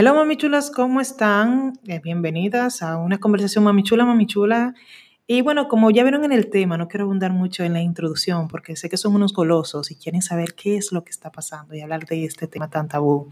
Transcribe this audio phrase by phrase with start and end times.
[0.00, 1.78] Hola mamichulas, ¿cómo están?
[1.86, 4.72] Eh, bienvenidas a una conversación mamichula, mamichula.
[5.26, 8.48] Y bueno, como ya vieron en el tema, no quiero abundar mucho en la introducción
[8.48, 11.74] porque sé que son unos golosos y quieren saber qué es lo que está pasando
[11.74, 13.28] y hablar de este tema tan tabú,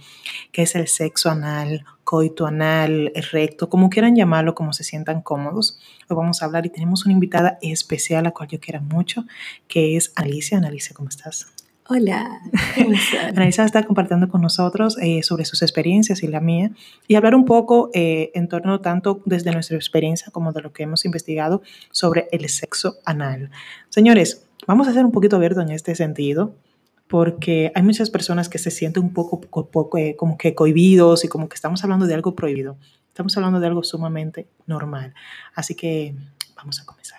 [0.53, 5.79] que es el sexo anal, coito anal, recto, como quieran llamarlo, como se sientan cómodos.
[6.11, 9.25] Hoy vamos a hablar y tenemos una invitada especial, a la cual yo quiero mucho,
[9.69, 10.59] que es Alicia.
[10.59, 11.47] Alicia, ¿cómo estás?
[11.91, 12.43] Hola.
[13.35, 16.71] Anaisa está compartiendo con nosotros eh, sobre sus experiencias y la mía
[17.07, 20.83] y hablar un poco eh, en torno tanto desde nuestra experiencia como de lo que
[20.83, 23.51] hemos investigado sobre el sexo anal.
[23.89, 26.55] Señores, vamos a ser un poquito abiertos en este sentido
[27.07, 31.29] porque hay muchas personas que se sienten un poco, poco eh, como que cohibidos y
[31.29, 32.77] como que estamos hablando de algo prohibido.
[33.07, 35.15] Estamos hablando de algo sumamente normal.
[35.55, 36.15] Así que
[36.55, 37.18] vamos a comenzar.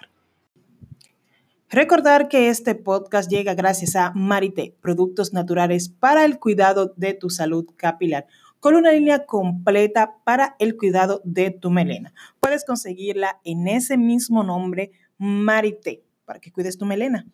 [1.71, 7.29] Recordar que este podcast llega gracias a Marité, productos naturales para el cuidado de tu
[7.29, 8.25] salud capilar,
[8.59, 12.11] con una línea completa para el cuidado de tu melena.
[12.39, 17.27] Puedes conseguirla en ese mismo nombre, Marité, para que cuides tu melena.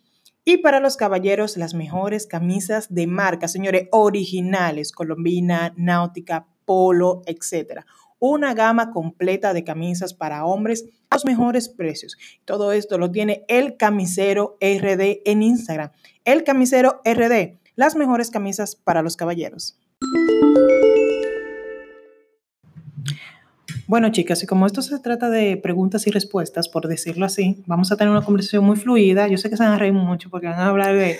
[0.43, 7.85] Y para los caballeros, las mejores camisas de marca, señores, originales, colombina, náutica, polo, etcétera
[8.19, 12.17] una gama completa de camisas para hombres a los mejores precios.
[12.45, 15.91] Todo esto lo tiene el camisero RD en Instagram.
[16.23, 19.77] El camisero RD, las mejores camisas para los caballeros.
[23.87, 27.91] Bueno, chicas, y como esto se trata de preguntas y respuestas, por decirlo así, vamos
[27.91, 29.27] a tener una conversación muy fluida.
[29.27, 31.19] Yo sé que se van a reír mucho porque van a hablar de,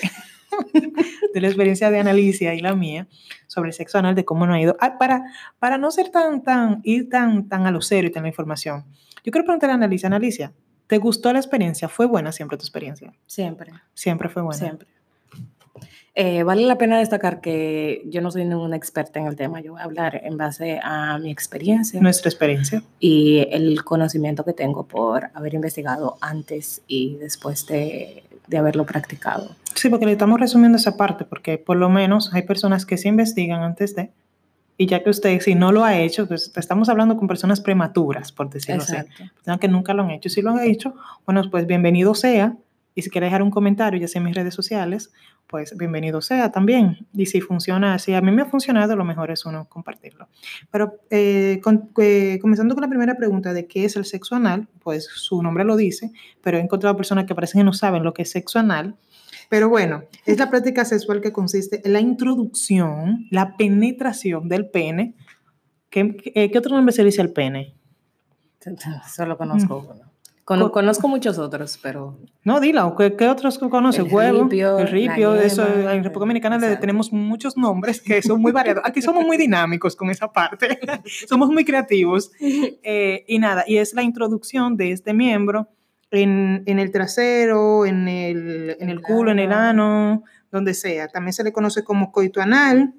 [1.34, 3.08] de la experiencia de Analicia y la mía
[3.48, 4.76] sobre el sexo anal, de cómo no ha ido.
[4.80, 5.24] Ah, para,
[5.60, 8.86] para no ser tan, tan, ir tan, tan a lo serio y tener la información,
[9.24, 10.54] yo quiero preguntarle a Analicia, Analicia,
[10.88, 11.88] ¿te gustó la experiencia?
[11.88, 13.14] ¿Fue buena siempre tu experiencia?
[13.26, 13.72] Siempre.
[13.94, 14.60] Siempre fue buena.
[14.60, 14.88] Siempre.
[16.18, 19.74] Eh, vale la pena destacar que yo no soy ninguna experta en el tema, yo
[19.74, 22.00] voy a hablar en base a mi experiencia.
[22.00, 22.82] Nuestra experiencia.
[23.02, 29.56] Y el conocimiento que tengo por haber investigado antes y después de, de haberlo practicado.
[29.74, 33.10] Sí, porque le estamos resumiendo esa parte, porque por lo menos hay personas que se
[33.10, 34.12] investigan antes de,
[34.78, 38.32] y ya que usted si no lo ha hecho, pues estamos hablando con personas prematuras,
[38.32, 39.12] por decirlo Exacto.
[39.14, 40.30] así, personas que nunca lo han hecho.
[40.30, 40.96] Si lo han hecho,
[41.26, 42.56] bueno, pues bienvenido sea,
[42.94, 45.12] y si quiere dejar un comentario, ya sea en mis redes sociales,
[45.48, 47.08] pues bienvenido sea también.
[47.14, 50.28] Y si funciona, si a mí me ha funcionado, lo mejor es uno compartirlo.
[50.72, 51.62] Pero eh,
[52.00, 55.64] eh, comenzando con la primera pregunta de qué es el sexo anal, pues su nombre
[55.64, 56.12] lo dice,
[56.42, 58.96] pero he encontrado personas que parecen que no saben lo que es sexo anal.
[59.50, 65.16] Pero bueno, es la práctica sexual que consiste en la introducción, la penetración del pene.
[65.90, 66.18] ¿Qué,
[66.52, 67.76] qué, otro nombre se dice al pene?
[69.16, 70.15] Solo conozco uno
[70.46, 72.18] conozco muchos otros, pero...
[72.44, 74.06] No, dilo, ¿qué, qué otros conoces?
[74.06, 78.40] El Huevo, ripio, el ripio, eso, en República Dominicana le tenemos muchos nombres que son
[78.40, 78.84] muy variados.
[78.86, 80.80] Aquí somos muy dinámicos con esa parte,
[81.28, 82.32] somos muy creativos.
[82.88, 85.70] Eh, y nada, y es la introducción de este miembro
[86.12, 91.08] en, en el trasero, en el, en el culo, en el ano, donde sea.
[91.08, 92.94] También se le conoce como coito anal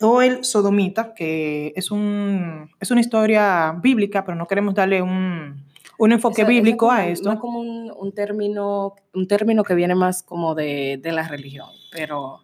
[0.00, 5.64] o el sodomita, que es, un, es una historia bíblica, pero no queremos darle un
[5.98, 7.32] un enfoque bíblico a esto.
[7.32, 12.40] No como un, término, un término que viene más como de, de, la religión, pero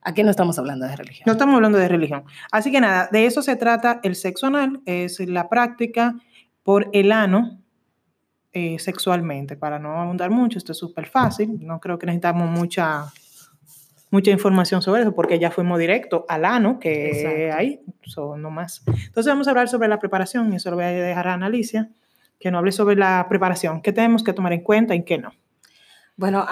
[0.00, 1.24] aquí no estamos hablando de religión.
[1.26, 2.24] No estamos hablando de religión.
[2.50, 6.14] Así que nada, de eso se trata el sexo anal, es la práctica
[6.62, 7.60] por el ano
[8.52, 9.56] eh, sexualmente.
[9.56, 13.12] Para no abundar mucho, esto es súper fácil, no creo que necesitamos mucha
[14.10, 17.80] mucha información sobre eso, porque ya fuimos directo al ano, que hay,
[18.16, 18.82] no más.
[18.86, 21.90] Entonces vamos a hablar sobre la preparación, y eso lo voy a dejar a Analicia
[22.38, 23.82] que nos hable sobre la preparación.
[23.82, 25.32] ¿Qué tenemos que tomar en cuenta y qué no?
[26.18, 26.44] Bueno,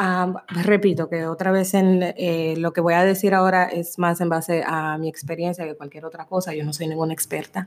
[0.46, 4.62] repito que otra vez eh, lo que voy a decir ahora es más en base
[4.64, 6.54] a mi experiencia que cualquier otra cosa.
[6.54, 7.66] Yo no soy ninguna experta.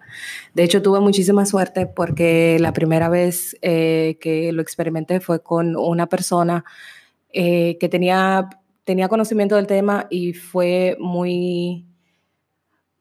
[0.53, 5.75] De hecho, tuve muchísima suerte porque la primera vez eh, que lo experimenté fue con
[5.75, 6.63] una persona
[7.33, 8.47] eh, que tenía,
[8.85, 11.88] tenía conocimiento del tema y fue muy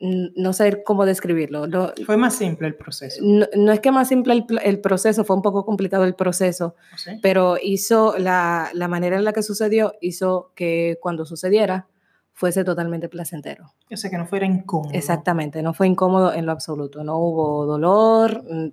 [0.00, 1.66] no sé cómo describirlo.
[2.06, 3.20] fue más simple el proceso.
[3.22, 7.56] No, es que más simple el, proceso, fue un poco complicado el proceso, ¿Ah, pero
[7.60, 11.88] hizo la, manera en la que sucedió, hizo que cuando sucediera
[12.32, 13.72] fuese totalmente placentero.
[13.90, 14.92] O sea, que no fuera incómodo.
[14.94, 18.68] Exactamente, no fue incómodo en lo absoluto, no hubo dolor, mm,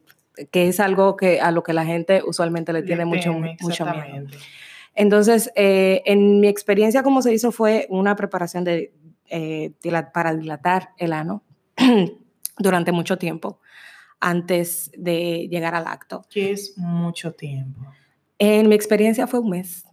[0.51, 4.27] que es algo que a lo que la gente usualmente le tiene mucho, mucho miedo.
[4.93, 8.93] Entonces, eh, en mi experiencia, como se hizo fue una preparación de
[9.29, 9.73] eh,
[10.13, 11.43] para dilatar el ano
[12.57, 13.59] durante mucho tiempo
[14.19, 16.25] antes de llegar al acto.
[16.29, 17.81] ¿Qué es mucho tiempo?
[18.39, 19.85] En mi experiencia fue un mes.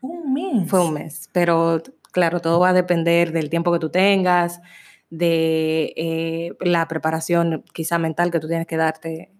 [0.00, 0.68] Un mes.
[0.68, 1.82] Fue un mes, pero
[2.12, 4.60] claro, todo va a depender del tiempo que tú tengas,
[5.10, 9.30] de eh, la preparación quizá mental que tú tienes que darte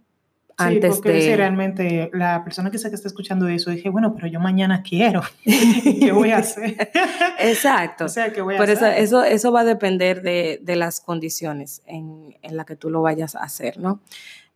[0.57, 1.37] antes sí, porque de...
[1.37, 5.23] realmente la persona que, sé que está escuchando eso dije, bueno, pero yo mañana quiero.
[5.45, 6.91] ¿Qué voy a hacer?
[7.39, 8.07] Exacto.
[8.07, 8.95] o sea, ¿qué voy a Por hacer?
[8.95, 12.91] eso, eso, eso va a depender de, de las condiciones en, en las que tú
[12.91, 14.01] lo vayas a hacer, ¿no?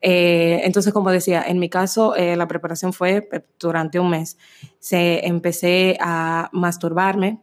[0.03, 4.37] Eh, entonces, como decía, en mi caso, eh, la preparación fue eh, durante un mes.
[4.79, 7.41] Se empecé a masturbarme,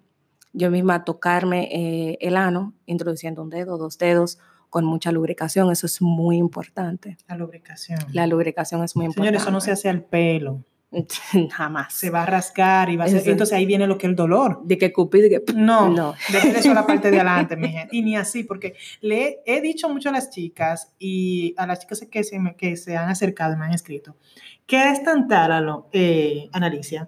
[0.54, 4.38] yo misma a tocarme eh, el ano, introduciendo un dedo, dos dedos,
[4.74, 5.72] con mucha lubricación.
[5.72, 7.16] Eso es muy importante.
[7.28, 8.00] La lubricación.
[8.12, 9.28] La lubricación es muy importante.
[9.30, 10.64] Señores, eso no se hace al pelo.
[11.52, 11.94] Jamás.
[11.94, 13.28] Se va a rascar y va a ser.
[13.30, 14.62] Entonces ahí viene lo que es el dolor.
[14.64, 15.44] De que de que...
[15.54, 16.16] No, No.
[16.32, 17.96] dejen eso a la parte de adelante, mi gente.
[17.96, 22.04] Y ni así, porque le he dicho mucho a las chicas y a las chicas
[22.10, 24.18] que se, me- que se han acercado y me han escrito,
[24.66, 27.08] que es tan tálalo, eh, Analicia,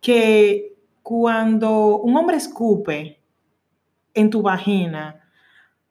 [0.00, 3.20] que cuando un hombre escupe
[4.14, 5.20] en tu vagina,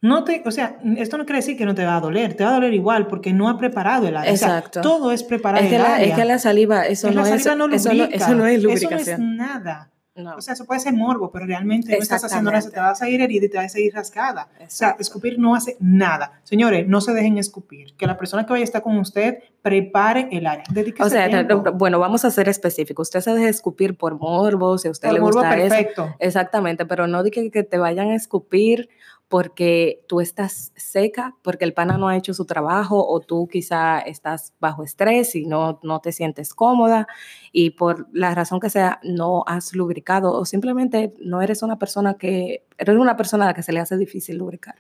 [0.04, 2.44] no te, o sea, esto no quiere decir que no te va a doler, te
[2.44, 4.34] va a doler igual porque no ha preparado el área.
[4.34, 4.82] O sea, Exacto.
[4.82, 6.08] todo es preparar Es que, el la, área.
[6.08, 8.14] es que la saliva, eso Es no, la es, saliva no eso, no, eso no
[8.14, 9.38] es Eso no es lubricación.
[9.38, 9.90] nada.
[10.16, 10.36] No.
[10.36, 12.96] O sea, eso puede ser morbo, pero realmente no estás haciendo nada, te va a
[12.96, 14.48] seguir herida y te va a seguir rascada.
[14.60, 16.40] O sea, escupir no hace nada.
[16.44, 17.96] Señores, no se dejen escupir.
[17.98, 20.66] Que la persona que vaya a estar con usted prepare el área.
[20.70, 21.72] Dedíquese O sea, tiempo.
[21.74, 23.08] bueno, vamos a ser específicos.
[23.08, 25.68] Usted se deja escupir por morbo, si a usted Por le morbo, gusta eso.
[25.70, 26.16] perfecto.
[26.20, 28.90] Exactamente, pero no de que, que te vayan a escupir
[29.34, 33.98] porque tú estás seca, porque el pana no ha hecho su trabajo o tú quizá
[34.00, 37.08] estás bajo estrés y no, no te sientes cómoda
[37.52, 42.14] y por la razón que sea no has lubricado o simplemente no eres una persona
[42.14, 44.76] que, eres una persona a la que se le hace difícil lubricar.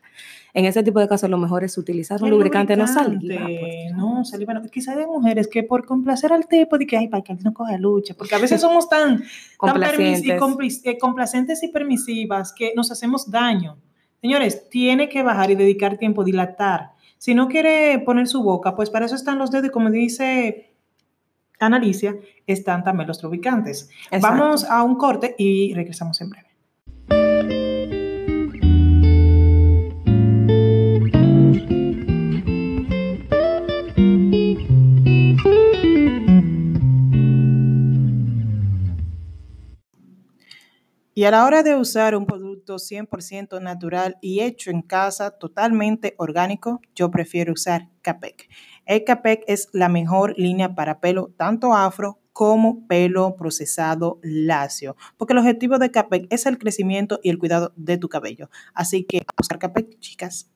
[0.53, 3.47] En ese tipo de casos lo mejor es utilizar un El lubricante, no lubricante, saliva.
[3.47, 4.25] por No, favor.
[4.27, 4.61] saliva no.
[4.69, 7.75] Quizá hay mujeres que por complacer al tipo, de que, ay, para que no coja
[7.79, 9.23] lucha, porque a veces somos tan, tan
[9.81, 10.41] permis- y Complacientes.
[10.41, 13.77] complis- eh, complacentes y permisivas que nos hacemos daño.
[14.23, 16.91] Señores, tiene que bajar y dedicar tiempo, dilatar.
[17.17, 20.71] Si no quiere poner su boca, pues para eso están los dedos y como dice
[21.59, 22.15] Analicia,
[22.47, 23.89] están también los lubricantes.
[24.11, 24.21] Exacto.
[24.21, 26.47] Vamos a un corte y regresamos en breve.
[41.15, 42.25] Y a la hora de usar un
[42.63, 48.49] producto 100% natural y hecho en casa, totalmente orgánico, yo prefiero usar Capec.
[48.85, 55.33] El Capec es la mejor línea para pelo, tanto afro como pelo procesado lacio, porque
[55.33, 58.49] el objetivo de Capec es el crecimiento y el cuidado de tu cabello.
[58.73, 60.49] Así que a usar Capec, chicas.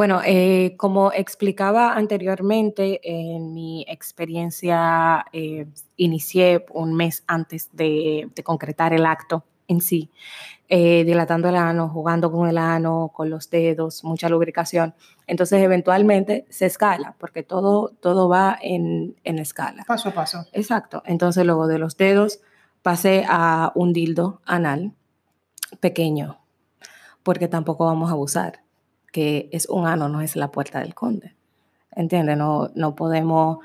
[0.00, 5.66] Bueno, eh, como explicaba anteriormente, en mi experiencia eh,
[5.98, 10.10] inicié un mes antes de, de concretar el acto en sí,
[10.70, 14.94] eh, dilatando el ano, jugando con el ano, con los dedos, mucha lubricación.
[15.26, 19.84] Entonces, eventualmente se escala, porque todo, todo va en, en escala.
[19.86, 20.46] Paso a paso.
[20.54, 21.02] Exacto.
[21.04, 22.40] Entonces, luego de los dedos
[22.80, 24.94] pasé a un dildo anal
[25.80, 26.38] pequeño,
[27.22, 28.62] porque tampoco vamos a abusar,
[29.12, 31.34] que es un ano, no es la puerta del conde.
[31.94, 32.36] ¿Entiendes?
[32.36, 33.58] No, no, podemos,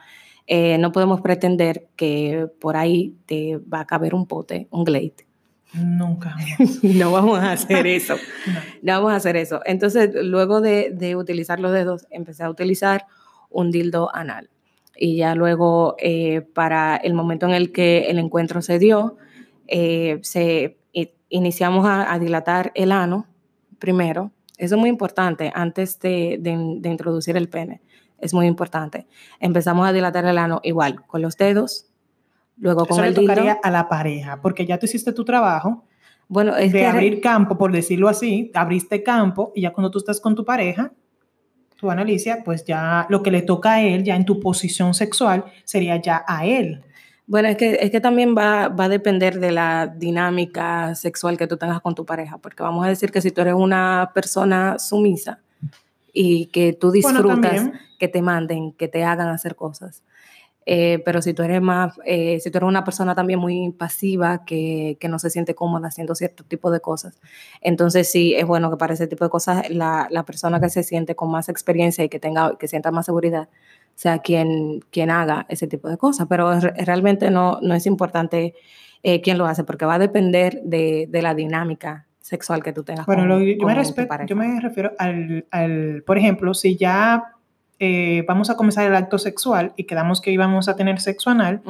[0.47, 5.25] eh, no podemos pretender que por ahí te va a caber un pote, un glade.
[5.73, 6.35] Nunca.
[6.83, 8.15] no vamos a hacer eso.
[8.47, 8.59] No.
[8.81, 9.61] No vamos a hacer eso.
[9.65, 13.05] Entonces, luego de, de utilizar los dedos, empecé a utilizar
[13.49, 14.49] un dildo anal.
[14.97, 19.17] Y ya luego, eh, para el momento en el que el encuentro se dio,
[19.67, 20.77] eh, se,
[21.29, 23.27] iniciamos a, a dilatar el ano
[23.79, 24.31] primero.
[24.57, 27.81] Eso es muy importante antes de, de- de introducir el pene.
[28.19, 29.05] Es muy importante.
[29.39, 31.87] Empezamos a dilatar el ano igual, con los dedos,
[32.57, 33.33] luego Eso con el dildo.
[33.33, 35.83] tocaría a la pareja, porque ya tú hiciste tu trabajo
[36.29, 39.99] Bueno, es de que abrir campo, por decirlo así, abriste campo y ya cuando tú
[39.99, 40.91] estás con tu pareja,
[41.75, 45.43] tu Analicia, pues ya lo que le toca a él, ya en tu posición sexual,
[45.65, 46.81] sería ya a él.
[47.27, 51.47] Bueno, es que, es que también va, va a depender de la dinámica sexual que
[51.47, 54.77] tú tengas con tu pareja, porque vamos a decir que si tú eres una persona
[54.77, 55.39] sumisa
[56.13, 57.73] y que tú Bueno, disfrutas también.
[57.99, 60.03] que te manden, que te hagan hacer cosas,
[60.65, 64.45] eh, pero si tú eres más, eh, si tú eres una persona también muy pasiva,
[64.45, 67.19] que, que no se siente cómoda haciendo cierto tipo de cosas,
[67.61, 70.83] entonces sí es bueno que para ese tipo de cosas la, la persona que se
[70.83, 73.47] siente con más experiencia y que tenga, que sienta más seguridad,
[73.93, 78.55] sea quien, quien haga ese tipo de cosas, pero re- realmente no, no es importante
[79.03, 82.83] eh, quién lo hace, porque va a depender de, de la dinámica sexual que tú
[82.83, 83.05] tengas.
[83.05, 84.27] Bueno, con- lo- yo, con me tu respe- pareja.
[84.27, 87.34] yo me refiero al, al- por ejemplo, si ya
[87.79, 91.61] eh, vamos a comenzar el acto sexual y quedamos que íbamos a tener sexo anal,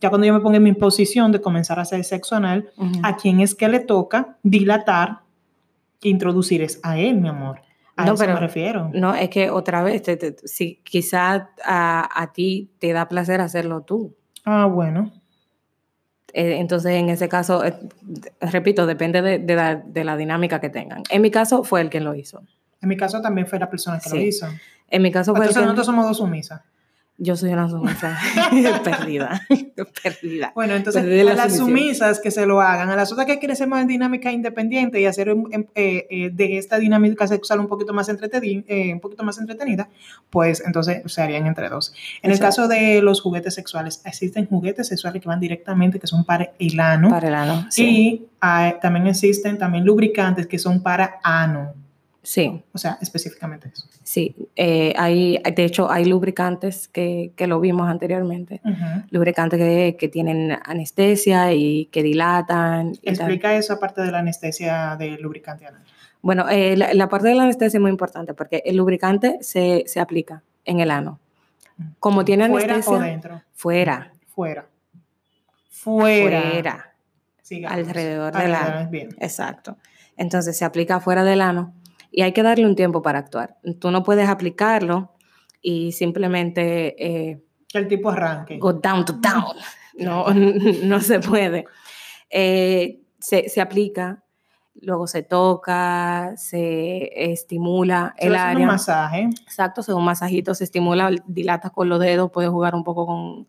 [0.00, 2.70] ya cuando yo me pongo en mi posición de comenzar a hacer sexo anal,
[3.02, 5.20] a quién es que le toca dilatar,
[6.02, 7.60] introducir es a él, mi amor.
[7.96, 8.90] A no, eso pero, me refiero.
[8.94, 13.42] No, es que otra vez, te, te, si quizás a, a, ti te da placer
[13.42, 14.14] hacerlo tú.
[14.44, 15.12] Ah, bueno.
[16.32, 17.74] Eh, entonces, en ese caso, eh,
[18.40, 21.02] repito, depende de, de, la, de, la, dinámica que tengan.
[21.10, 22.42] En mi caso, fue el que lo hizo.
[22.80, 24.16] En mi caso, también fue la persona que sí.
[24.16, 24.46] lo hizo.
[24.88, 26.62] En mi caso, fue Entonces, nosotros somos dos sumisas.
[27.22, 28.18] Yo soy una sumisa
[28.82, 29.42] perdida,
[30.02, 30.52] perdida.
[30.54, 33.68] Bueno, entonces a las sumisas que se lo hagan, a las otras que quieren ser
[33.68, 38.64] más dinámica independiente y hacer eh, eh, de esta dinámica sexual un poquito más entretenida,
[38.66, 39.90] eh, un poquito más entretenida,
[40.30, 41.92] pues entonces se harían entre dos.
[42.22, 42.32] En Exacto.
[42.32, 46.52] el caso de los juguetes sexuales, existen juguetes sexuales que van directamente, que son para
[46.58, 47.10] el ano.
[47.10, 47.84] Para el ano, sí.
[47.84, 48.28] Y
[48.80, 51.74] también existen también lubricantes que son para ano.
[52.22, 52.62] Sí.
[52.72, 53.86] O sea, específicamente eso.
[54.02, 59.06] Sí, eh, hay, de hecho hay lubricantes que, que lo vimos anteriormente, uh -huh.
[59.10, 62.92] lubricantes que, que, tienen anestesia y que dilatan.
[63.00, 63.58] Y Explica tal.
[63.58, 65.82] eso aparte de la anestesia del lubricante anal.
[66.20, 69.84] Bueno, eh, la, la, parte de la anestesia es muy importante porque el lubricante se,
[69.86, 71.18] se aplica en el ano.
[71.98, 72.82] Como tiene anestesia...
[72.82, 73.42] ¿Fuera o dentro?
[73.54, 74.12] Fuera.
[74.26, 74.66] Fuera.
[75.70, 76.42] Fuera.
[76.42, 76.94] Fuera.
[77.40, 77.78] Sigamos.
[77.78, 78.90] Alrededor del ano.
[78.90, 79.08] Bien.
[79.18, 79.78] Exacto.
[80.18, 81.72] Entonces se aplica fuera del ano
[82.10, 83.58] y hay que darle un tiempo para actuar.
[83.78, 85.12] Tú no puedes aplicarlo
[85.62, 87.30] y simplemente...
[87.30, 88.58] Eh, que el tipo arranque.
[88.58, 89.56] Go down to down.
[89.98, 90.26] No,
[90.84, 91.66] no se puede.
[92.30, 94.24] Eh, se, se, aplica,
[94.74, 98.60] luego se toca, se estimula se el área.
[98.60, 99.22] un masaje.
[99.42, 103.48] Exacto, se un masajito, se estimula, dilata con los dedos, puedes jugar un poco con,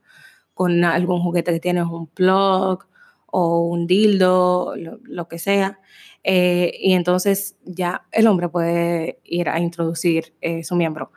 [0.53, 2.85] con algún juguete que tienes, un plug
[3.31, 5.79] o un dildo, lo, que sea.
[6.23, 11.11] Eh, y entonces ya el hombre puede ir a introducir eh, su miembro.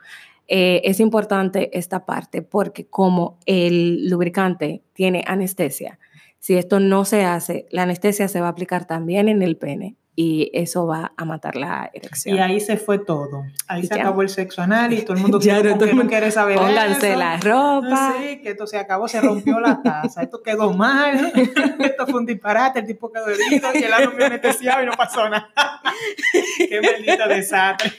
[0.47, 5.99] Eh, es importante esta parte porque como el lubricante tiene anestesia,
[6.39, 9.95] si esto no se hace, la anestesia se va a aplicar también en el pene
[10.17, 12.37] y eso va a matar la erección.
[12.37, 13.43] Y ahí se fue todo.
[13.67, 14.01] Ahí y se ya.
[14.01, 17.19] acabó el sexo anal y todo el mundo ya, no, quiere saber Pónganse eso.
[17.19, 18.15] la ropa.
[18.17, 21.33] Sí, que esto se acabó, se rompió la taza, esto quedó mal,
[21.79, 24.93] esto fue un disparate, el tipo quedó herido y el ano me anestesiado y no
[24.93, 25.49] pasó nada.
[26.57, 27.91] Qué bendito desastre.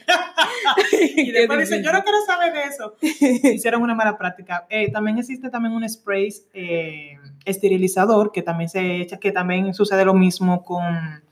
[1.16, 2.96] y después dicen, yo no quiero saber de eso.
[3.00, 4.66] Hicieron una mala práctica.
[4.70, 10.04] Eh, también existe también un spray eh, esterilizador que también se echa, que también sucede
[10.04, 11.25] lo mismo con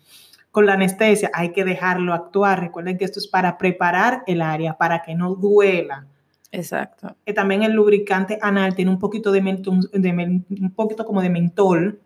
[0.55, 2.61] con la anestesia hay que dejarlo actuar.
[2.61, 6.07] Recuerden que esto es para preparar el área, para que no duela.
[6.53, 7.17] Exacto.
[7.27, 11.29] Y también el lubricante anal tiene un poquito de, mentol, de un poquito como de
[11.29, 11.99] mentol.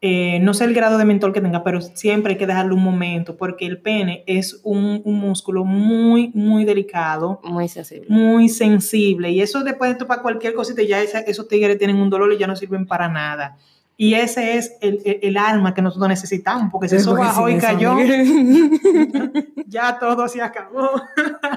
[0.00, 2.82] Eh, no sé el grado de mentol que tenga, pero siempre hay que dejarlo un
[2.82, 7.40] momento porque el pene es un, un músculo muy, muy delicado.
[7.44, 8.06] Muy sensible.
[8.08, 9.30] Muy sensible.
[9.30, 12.36] Y eso después de topar cualquier cosita, ya esa, esos tigres tienen un dolor y
[12.36, 13.56] ya no sirven para nada.
[13.96, 17.56] Y ese es el, el, el, alma que nosotros necesitamos, porque si eso bajó y
[17.58, 17.96] cayó,
[19.66, 20.90] ya todo se acabó.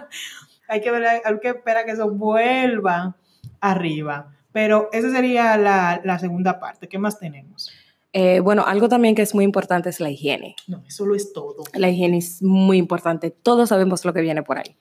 [0.70, 3.18] hay, que ver, hay que esperar que eso vuelva
[3.60, 4.32] arriba.
[4.54, 6.88] Pero esa sería la, la segunda parte.
[6.88, 7.72] ¿Qué más tenemos?
[8.14, 10.56] Eh, bueno, algo también que es muy importante es la higiene.
[10.68, 11.64] No, eso lo es todo.
[11.74, 13.32] La higiene es muy importante.
[13.32, 14.76] Todos sabemos lo que viene por ahí.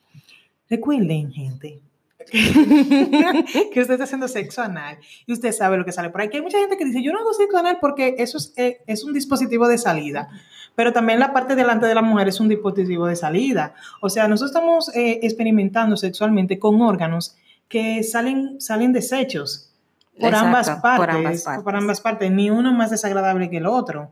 [0.69, 1.81] Recuerden, gente,
[3.73, 6.29] que usted está haciendo sexo anal y usted sabe lo que sale por ahí.
[6.29, 8.81] Que hay mucha gente que dice, yo no hago sexo anal porque eso es, eh,
[8.87, 10.29] es un dispositivo de salida.
[10.75, 13.73] Pero también la parte delante de la mujer es un dispositivo de salida.
[14.01, 17.35] O sea, nosotros estamos eh, experimentando sexualmente con órganos
[17.67, 19.71] que salen, salen desechos
[20.19, 21.63] por, Exacto, ambas partes, por ambas partes.
[21.63, 22.31] Por ambas partes.
[22.31, 24.11] Ni uno más desagradable que el otro.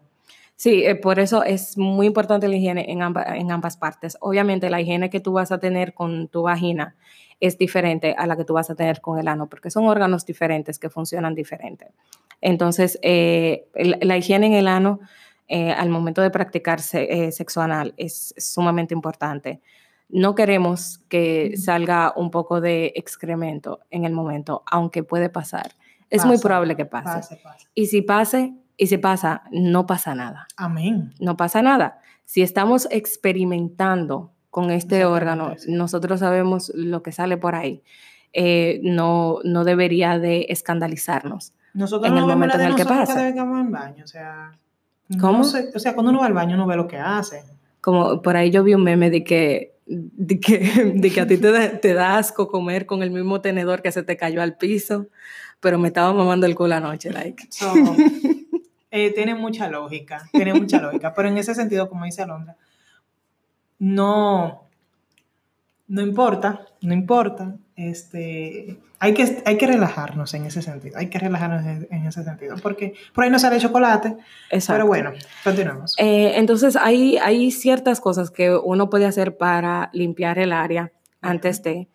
[0.57, 4.17] Sí, eh, por eso es muy importante la higiene en, amba, en ambas partes.
[4.21, 6.95] Obviamente la higiene que tú vas a tener con tu vagina
[7.39, 10.25] es diferente a la que tú vas a tener con el ano, porque son órganos
[10.25, 11.91] diferentes que funcionan diferente.
[12.41, 14.99] Entonces, eh, la, la, higiene en el ano
[15.47, 19.61] eh, al momento de practicar eh, sexo anal es, sumamente importante.
[20.09, 25.75] No queremos que salga un poco de excremento en el momento, aunque puede pasar.
[26.09, 27.05] Es pasa, muy probable que pase.
[27.05, 27.67] pase, pase.
[27.73, 30.47] Y si pase, y si pasa, no pasa nada.
[30.57, 31.13] Amén.
[31.19, 31.99] No pasa nada.
[32.25, 37.83] Si estamos experimentando con este órgano, nosotros sabemos lo que sale por ahí.
[38.33, 43.27] Eh, no, no debería de escandalizarnos nosotros en el no momento en el que pasa.
[43.27, 44.51] En baño, o sea,
[45.21, 45.39] ¿Cómo?
[45.39, 47.43] No sé, o sea, cuando uno va al baño uno ve lo que hace.
[47.81, 50.59] Como por ahí yo vi un meme de que, de que,
[50.95, 54.03] de que a ti te, te da asco comer con el mismo tenedor que se
[54.03, 55.07] te cayó al piso,
[55.59, 57.47] pero me estaba mamando el culo anoche, like.
[57.51, 57.71] So,
[58.91, 62.55] eh, tiene mucha lógica, tiene mucha lógica, pero en ese sentido, como dice Alondra,
[63.79, 64.67] no,
[65.87, 67.55] no importa, no importa.
[67.75, 72.55] Este, hay, que, hay que relajarnos en ese sentido, hay que relajarnos en, ese sentido,
[72.61, 74.17] porque por ahí no sale chocolate,
[74.49, 74.73] Exacto.
[74.73, 75.11] pero bueno,
[75.43, 75.95] continuamos.
[75.99, 80.91] Eh, entonces, hay, hay ciertas cosas que uno puede hacer para limpiar el área
[81.21, 81.87] antes de,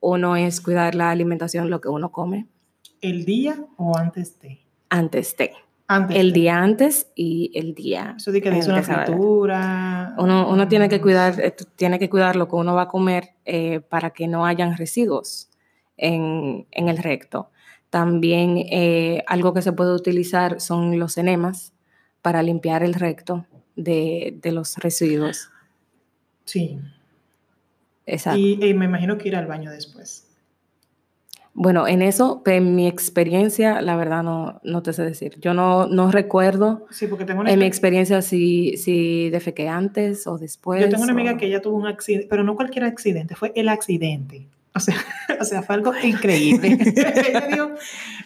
[0.00, 2.46] uno es cuidar la alimentación, lo que uno come.
[3.00, 4.60] ¿El día o antes de?
[4.88, 5.52] Antes de
[6.10, 8.14] el día antes y el día.
[8.16, 10.14] Eso de que es una fritura.
[10.18, 13.30] Uno, uno tiene que cuidar, eh, tiene que cuidar lo que uno va a comer
[13.44, 15.48] eh, para que no hayan residuos
[15.96, 17.50] en, en el recto.
[17.90, 21.72] También eh, algo que se puede utilizar son los enemas
[22.20, 25.50] para limpiar el recto de, de los residuos.
[26.44, 26.78] Sí.
[28.04, 28.38] Exacto.
[28.38, 30.27] Y, y me imagino que ir al baño después.
[31.60, 35.40] Bueno, en eso, en mi experiencia, la verdad no, no te sé decir.
[35.40, 40.28] Yo no, no recuerdo sí, porque tengo una en mi experiencia si, si defequé antes
[40.28, 40.80] o después.
[40.80, 43.68] Yo tengo una amiga que ella tuvo un accidente, pero no cualquier accidente, fue el
[43.68, 44.46] accidente.
[44.72, 44.94] O sea,
[45.40, 46.78] o sea fue algo increíble.
[46.80, 47.74] ella,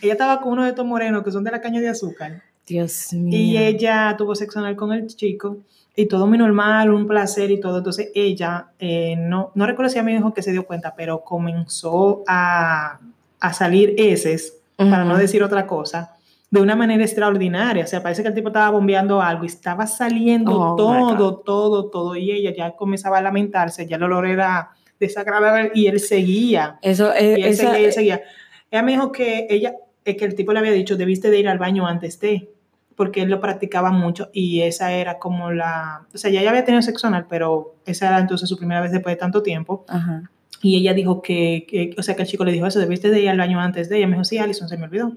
[0.02, 2.42] ella estaba con uno de estos morenos que son de la caña de azúcar.
[2.66, 3.34] Dios mío.
[3.34, 5.56] Y ella tuvo sexo anal con el chico
[5.96, 7.78] y todo muy normal, un placer y todo.
[7.78, 11.24] Entonces ella, eh, no, no recuerdo si a mí dijo que se dio cuenta, pero
[11.24, 13.00] comenzó a
[13.42, 16.14] a salir heces, para no decir otra cosa,
[16.48, 17.82] de una manera extraordinaria.
[17.82, 21.90] O sea, parece que el tipo estaba bombeando algo y estaba saliendo oh, todo, todo,
[21.90, 22.14] todo.
[22.14, 24.70] Y ella ya comenzaba a lamentarse, ya el olor era
[25.00, 26.78] desagradable y él seguía.
[26.82, 28.22] Eso, es, y él seguía, él seguía.
[28.70, 31.58] Ella me dijo que ella, que el tipo le había dicho, debiste de ir al
[31.58, 32.48] baño antes de,
[32.94, 36.64] porque él lo practicaba mucho y esa era como la, o sea, ya, ya había
[36.64, 39.84] tenido sexo anal, pero esa era entonces su primera vez después de tanto tiempo.
[39.88, 40.30] Ajá.
[40.62, 43.28] Y ella dijo que, o sea, que el chico le dijo eso, debiste de ir
[43.28, 44.06] al baño antes de ella.
[44.06, 45.12] Me dijo, sí, Alison, se me olvidó.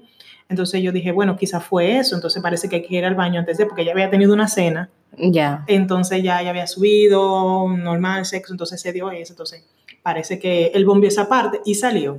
[0.48, 2.14] Entonces yo dije, bueno, quizá fue eso.
[2.16, 4.48] Entonces parece que hay que ir al baño antes de, porque ella había tenido una
[4.48, 4.90] cena.
[5.16, 5.64] Ya.
[5.68, 9.32] Entonces ya, ya había subido, normal, sexo, entonces se dio eso.
[9.32, 9.64] Entonces
[10.02, 12.18] parece que él bombió esa parte y salió.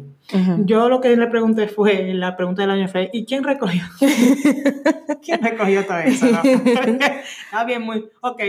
[0.66, 3.84] Yo lo que le pregunté fue, la pregunta del año fue, ¿y quién recogió?
[5.24, 6.26] ¿Quién recogió todo eso?
[6.26, 6.42] No?
[6.44, 8.42] Está bien, muy, ok.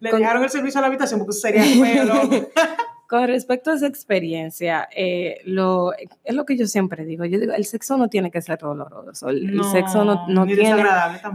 [0.00, 2.12] Le dejaron el servicio a la habitación porque sería feo.
[3.12, 7.26] Con respecto a esa experiencia, eh, lo, es lo que yo siempre digo.
[7.26, 9.28] Yo digo, el sexo no tiene que ser doloroso.
[9.28, 10.82] El, sexo no, no tiene,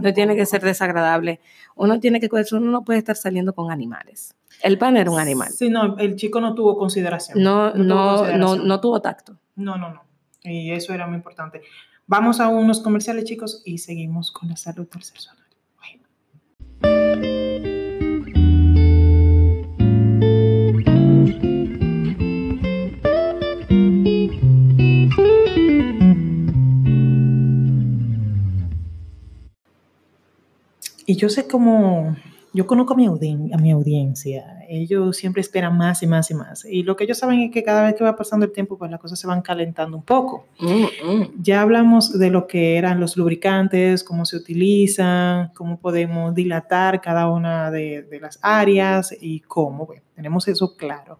[0.00, 1.38] no tiene que ser desagradable.
[1.76, 4.34] Uno tiene que uno no puede estar saliendo con animales.
[4.60, 5.50] El pan era un animal.
[5.52, 7.40] Sí, no, el chico no tuvo consideración.
[7.40, 9.38] No, no, no, no, tuvo tacto.
[9.54, 10.02] No, no, no.
[10.42, 11.62] Y eso era muy importante.
[12.08, 15.30] Vamos a unos comerciales, chicos, y seguimos con la salud del sexo.
[16.82, 17.97] Y
[31.18, 32.16] yo sé cómo,
[32.52, 36.64] yo conozco a mi, a mi audiencia, ellos siempre esperan más y más y más.
[36.64, 38.90] Y lo que ellos saben es que cada vez que va pasando el tiempo, pues
[38.90, 40.46] las cosas se van calentando un poco.
[40.60, 41.42] Mm, mm.
[41.42, 47.28] Ya hablamos de lo que eran los lubricantes, cómo se utilizan, cómo podemos dilatar cada
[47.28, 49.86] una de, de las áreas y cómo.
[49.86, 51.18] Bueno, tenemos eso claro.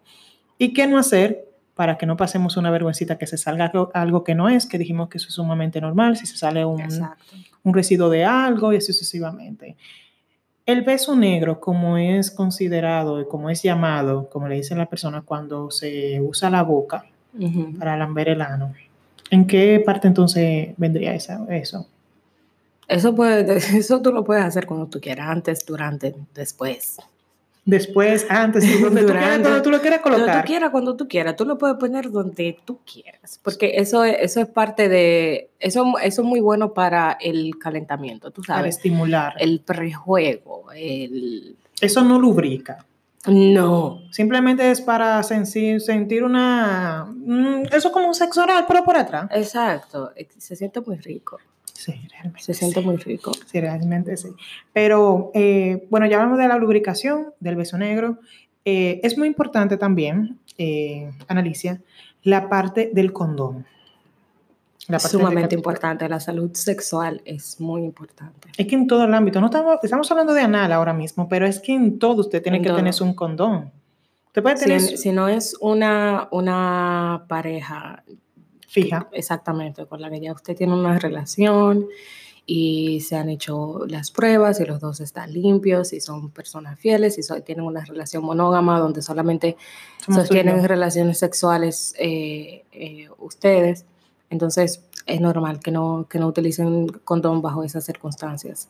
[0.58, 1.47] ¿Y qué no hacer
[1.78, 5.08] para que no pasemos una vergüencita que se salga algo que no es, que dijimos
[5.08, 6.82] que eso es sumamente normal, si se sale un,
[7.62, 9.76] un residuo de algo y así sucesivamente.
[10.66, 15.22] El beso negro, como es considerado y como es llamado, como le dicen las personas
[15.22, 17.04] cuando se usa la boca
[17.78, 18.74] para lamber el ano,
[19.30, 21.46] ¿en qué parte entonces vendría eso?
[22.88, 26.98] Eso, puede, eso tú lo puedes hacer cuando tú quieras, antes, durante, después
[27.68, 30.24] después, antes, donde tú quieras, tú lo quieras colocar.
[30.24, 34.04] Cuando tú quieras, cuando tú quieras, tú lo puedes poner donde tú quieras, porque eso,
[34.04, 38.58] eso es parte de, eso, eso es muy bueno para el calentamiento, tú sabes.
[38.58, 39.34] Para estimular.
[39.38, 41.56] El prejuego, el...
[41.78, 42.86] Eso no lubrica.
[43.26, 44.00] No.
[44.12, 47.04] Simplemente es para sentir, sentir una...
[47.04, 49.28] Mm, eso como un sexo oral, pero por atrás.
[49.30, 51.38] Exacto, se siente muy rico.
[51.78, 52.42] Sí, realmente.
[52.42, 53.30] Se siente muy rico.
[53.46, 54.30] Sí, realmente sí.
[54.72, 58.18] Pero eh, bueno, ya hablamos de la lubricación, del beso negro.
[58.64, 61.80] Eh, es muy importante también, eh, Analicia,
[62.24, 63.64] la parte del condón.
[64.88, 68.48] La Sumamente importante, la salud sexual es muy importante.
[68.56, 71.46] Es que en todo el ámbito, no estamos, estamos hablando de anal ahora mismo, pero
[71.46, 73.70] es que en todo usted tiene que tener un condón.
[74.26, 74.80] Usted puede tener...
[74.80, 78.02] Si, si, no es una, una pareja
[78.68, 79.08] Fija.
[79.12, 81.88] Exactamente, con la que ya usted tiene una relación
[82.44, 87.18] y se han hecho las pruebas y los dos están limpios y son personas fieles
[87.18, 89.56] y tienen una relación monógama donde solamente
[90.06, 93.86] sostienen relaciones sexuales eh, eh, ustedes.
[94.28, 98.68] Entonces es normal que no, que no utilicen condón bajo esas circunstancias.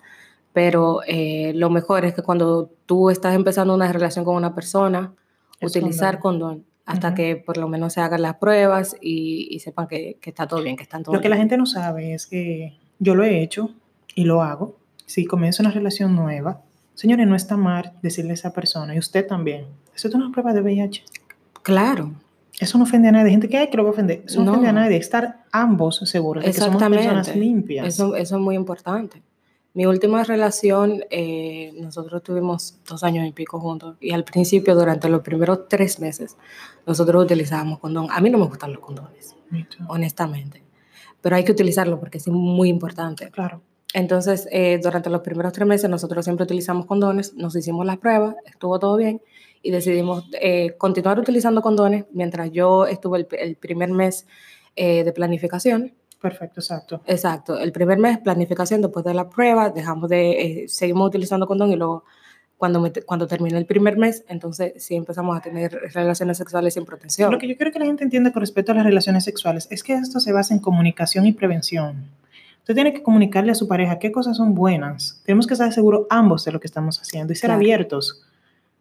[0.53, 5.13] Pero eh, lo mejor es que cuando tú estás empezando una relación con una persona,
[5.61, 10.47] utilizar condón hasta que por lo menos se hagan las pruebas y, sepan que, está
[10.47, 13.25] todo bien, que están todo Lo que la gente no sabe es que yo lo
[13.25, 13.75] he hecho
[14.15, 14.75] y lo hago.
[15.05, 16.63] Si comienzo una relación nueva,
[16.95, 20.55] señores, no está mal decirle a esa persona, y usted también, eso es una prueba
[20.55, 21.05] de VIH.
[21.63, 22.13] Claro.
[22.59, 23.33] Eso no ofende a nadie.
[23.33, 24.23] Gente que hay que lo va a ofender.
[24.25, 24.97] Eso no, ofende a nadie.
[24.97, 27.87] Estar ambos seguros de que somos personas limpias.
[27.87, 29.23] Eso, eso es muy importante.
[29.79, 35.09] Mi última relación, eh, nosotros tuvimos dos años y pico juntos y al principio, durante
[35.09, 36.37] los primeros tres meses,
[36.85, 38.09] nosotros utilizábamos condón.
[38.11, 39.37] A mí no me gustan los condones,
[39.87, 40.65] honestamente,
[41.21, 43.31] pero hay que utilizarlo porque es muy importante.
[43.31, 43.63] Claro.
[43.95, 48.35] Entonces, eh, durante los primeros tres meses, nosotros siempre utilizamos condones, nos hicimos las pruebas,
[48.47, 49.23] estuvo todo bien
[49.63, 54.27] y decidimos eh, continuar utilizando condones mientras yo estuve el, primer mes
[54.75, 57.01] de planificación Perfecto, exacto.
[57.07, 57.59] Exacto.
[57.59, 61.77] El primer mes, planificación, después de la prueba, dejamos de, eh, seguimos utilizando condón y
[61.77, 62.05] luego
[62.57, 67.31] cuando, cuando termina el primer mes, entonces sí empezamos a tener relaciones sexuales sin protección.
[67.31, 69.85] Lo que yo quiero que la gente entienda con respecto a las relaciones sexuales es
[69.85, 72.09] que esto se basa en comunicación y prevención.
[72.59, 75.23] Usted tiene que comunicarle a su pareja qué cosas son buenas.
[75.25, 78.25] Tenemos que estar seguros ambos de lo que estamos haciendo y ser abiertos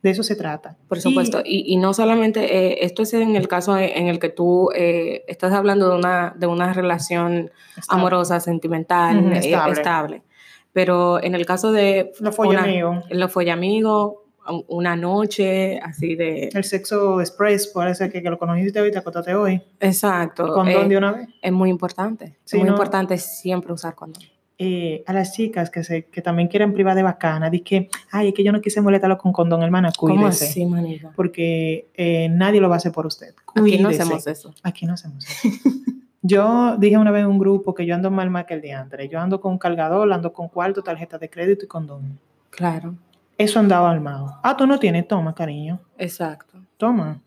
[0.07, 0.77] de eso se trata.
[0.87, 4.69] Por supuesto, y, no solamente, eh, esto es en el caso en el que tú
[4.73, 7.51] eh, estás hablando de una, de una relación
[7.89, 10.23] amorosa, sentimental, eh, estable.
[10.71, 12.13] Pero en el caso de...
[12.19, 13.03] Lo fue amigo.
[13.09, 14.23] Lo fue amigo,
[14.67, 16.49] una noche así de...
[16.53, 19.61] El sexo express, parece que, que lo conociste hoy, te acotaste hoy.
[19.79, 20.53] Exacto.
[20.53, 21.27] ¿Condón de una vez?
[21.41, 22.37] Es muy importante.
[22.45, 24.23] es muy importante siempre usar condón.
[24.59, 28.29] Eh, a las chicas que, se, que también quieren privar de bacana, di que, ay,
[28.29, 30.63] es que yo no quise molestarlo con condón, hermana, cuídese.
[30.63, 33.35] ¿Cómo así, Porque eh, nadie lo va a hacer por usted.
[33.53, 34.55] Aquí no hacemos eso.
[34.63, 35.49] Aquí no hacemos eso.
[36.23, 38.81] yo dije una vez en un grupo que yo ando mal más que el día
[38.81, 39.07] antes.
[39.11, 42.19] Yo ando con cargador, ando con cuarto, tarjeta de crédito y condón.
[42.49, 42.95] Claro.
[43.37, 44.39] Eso andaba armado.
[44.41, 45.79] Ah, tú no tienes, toma, cariño.
[45.99, 46.57] Exacto.
[46.77, 47.21] Toma.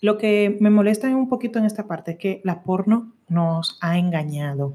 [0.00, 3.98] Lo que me molesta un poquito en esta parte es que la porno nos ha
[3.98, 4.74] engañado.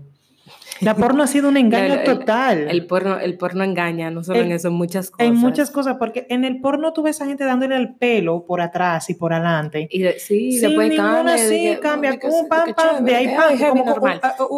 [0.81, 2.69] La porno ha sido un engaño total.
[2.69, 5.27] El, porno, el porno engaña, no solo en eso, en muchas cosas.
[5.27, 8.61] En muchas cosas, porque en el porno tú ves a gente dándole el pelo por
[8.61, 9.87] atrás y por adelante.
[9.89, 11.37] Y sí, después cambia.
[11.37, 13.57] Sí, cambia, como pam, pam, de ahí pam,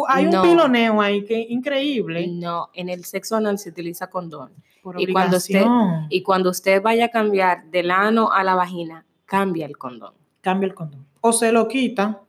[0.08, 2.26] hay un piloneo ahí que increíble.
[2.26, 4.50] No, en el sexo anal se utiliza condón.
[4.98, 5.64] y cuando, usted,
[6.08, 10.14] y cuando usted vaya a cambiar del ano a la vagina, cambia el condón.
[10.40, 11.06] Cambia el condón.
[11.20, 12.23] O se lo quita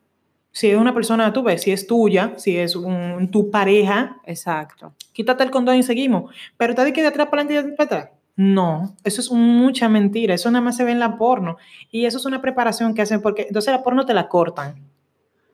[0.56, 4.22] si es una persona, tú ves, si es tuya, si es un, tu pareja.
[4.24, 4.94] Exacto.
[5.12, 6.34] Quítate el condón y seguimos.
[6.56, 8.10] Pero te que de atrás para adelante y para atrás.
[8.38, 10.34] No, eso es mucha mentira.
[10.34, 11.58] Eso nada más se ve en la porno.
[11.92, 14.76] Y eso es una preparación que hacen porque entonces la porno te la cortan.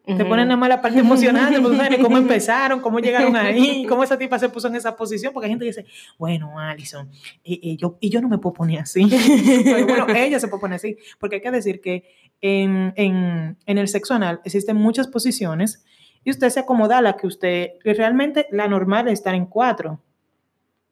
[0.06, 4.18] Te ponen nada más la parte emocionante, pues, cómo empezaron, cómo llegaron ahí, cómo esa
[4.18, 5.86] tipa se puso en esa posición, porque hay gente que dice,
[6.18, 7.10] bueno, Alison,
[7.44, 9.04] y, yo, y yo no me puedo poner así.
[9.64, 12.04] bueno, ella se puede poner así, porque hay que decir que
[12.42, 15.84] en, en, en el sexo anal existen muchas posiciones
[16.24, 20.02] y usted se acomoda a la que usted, realmente la normal es estar en cuatro.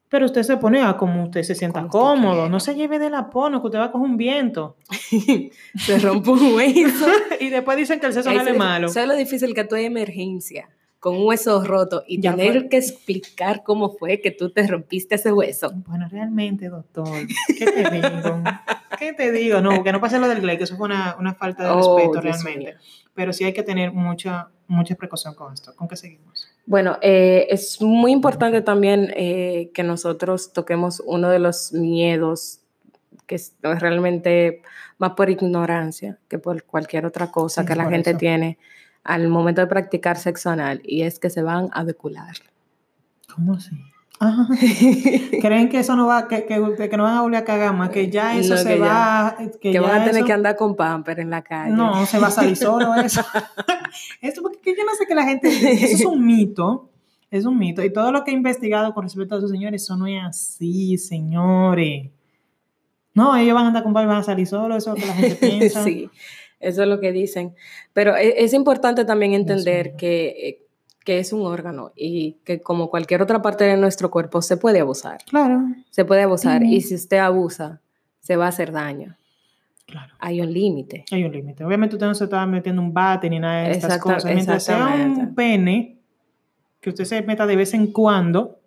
[0.10, 2.50] Pero usted se pone a como usted se sienta cómodo.
[2.50, 4.76] No se lleve de la pono, que usted va a coger un viento.
[5.78, 7.06] se rompe un hueso.
[7.40, 8.90] y después dicen que el sexo no es malo.
[8.90, 10.68] ¿Sabes lo difícil que tú hay emergencia?
[11.00, 15.32] Con un hueso roto y tener que explicar cómo fue que tú te rompiste ese
[15.32, 15.72] hueso.
[15.88, 17.08] Bueno, realmente, doctor,
[17.58, 18.44] ¿qué te digo?
[19.00, 19.62] ¿Qué te digo?
[19.62, 21.98] No, que no pase lo del glay, que eso fue una, una falta de oh,
[21.98, 22.76] respeto realmente.
[23.14, 25.74] Pero sí hay que tener mucha, mucha precaución con esto.
[25.74, 26.50] ¿Con qué seguimos?
[26.66, 32.60] Bueno, eh, es muy importante también eh, que nosotros toquemos uno de los miedos
[33.26, 34.64] que es realmente
[34.98, 38.58] más por ignorancia que por cualquier otra cosa que la gente tiene
[39.10, 42.36] al momento de practicar sexo anal y es que se van a decular.
[43.34, 43.76] ¿Cómo así?
[45.42, 47.90] Creen que eso no va, que, que, que, no van a volver a cagar más,
[47.90, 49.36] que ya eso se va.
[49.60, 51.72] que, van a tener que andar con pamper en la calle.
[51.72, 53.26] No, se va a salir solo eso.
[54.22, 55.48] eso porque yo no sé que la gente.
[55.48, 56.90] Eso es un mito.
[57.32, 57.84] Es un mito.
[57.84, 60.98] Y todo lo que he investigado con respecto a esos señores, eso no es así,
[60.98, 62.12] señores.
[63.16, 65.02] No, ellos van a andar con pamper y van a salir solo, eso es lo
[65.02, 65.84] que la gente piensa.
[65.84, 66.10] sí.
[66.60, 67.56] Eso es lo que dicen.
[67.94, 70.66] Pero e, es, importante también entender que, eh,
[71.06, 74.80] que, es un órgano y que como cualquier otra parte de nuestro cuerpo se puede
[74.80, 75.20] abusar.
[75.26, 75.64] Claro.
[75.90, 77.82] Se puede abusar y si usted abusa,
[78.20, 79.16] se va a hacer daño.
[79.86, 80.14] Claro.
[80.20, 81.06] Hay un límite.
[81.12, 81.64] Hay un límite.
[81.64, 84.26] Obviamente usted no se está metiendo un bate ni nada de estas cosas.
[84.26, 85.98] Mientras sea un pene
[86.80, 88.59] que usted se meta de vez en cuando,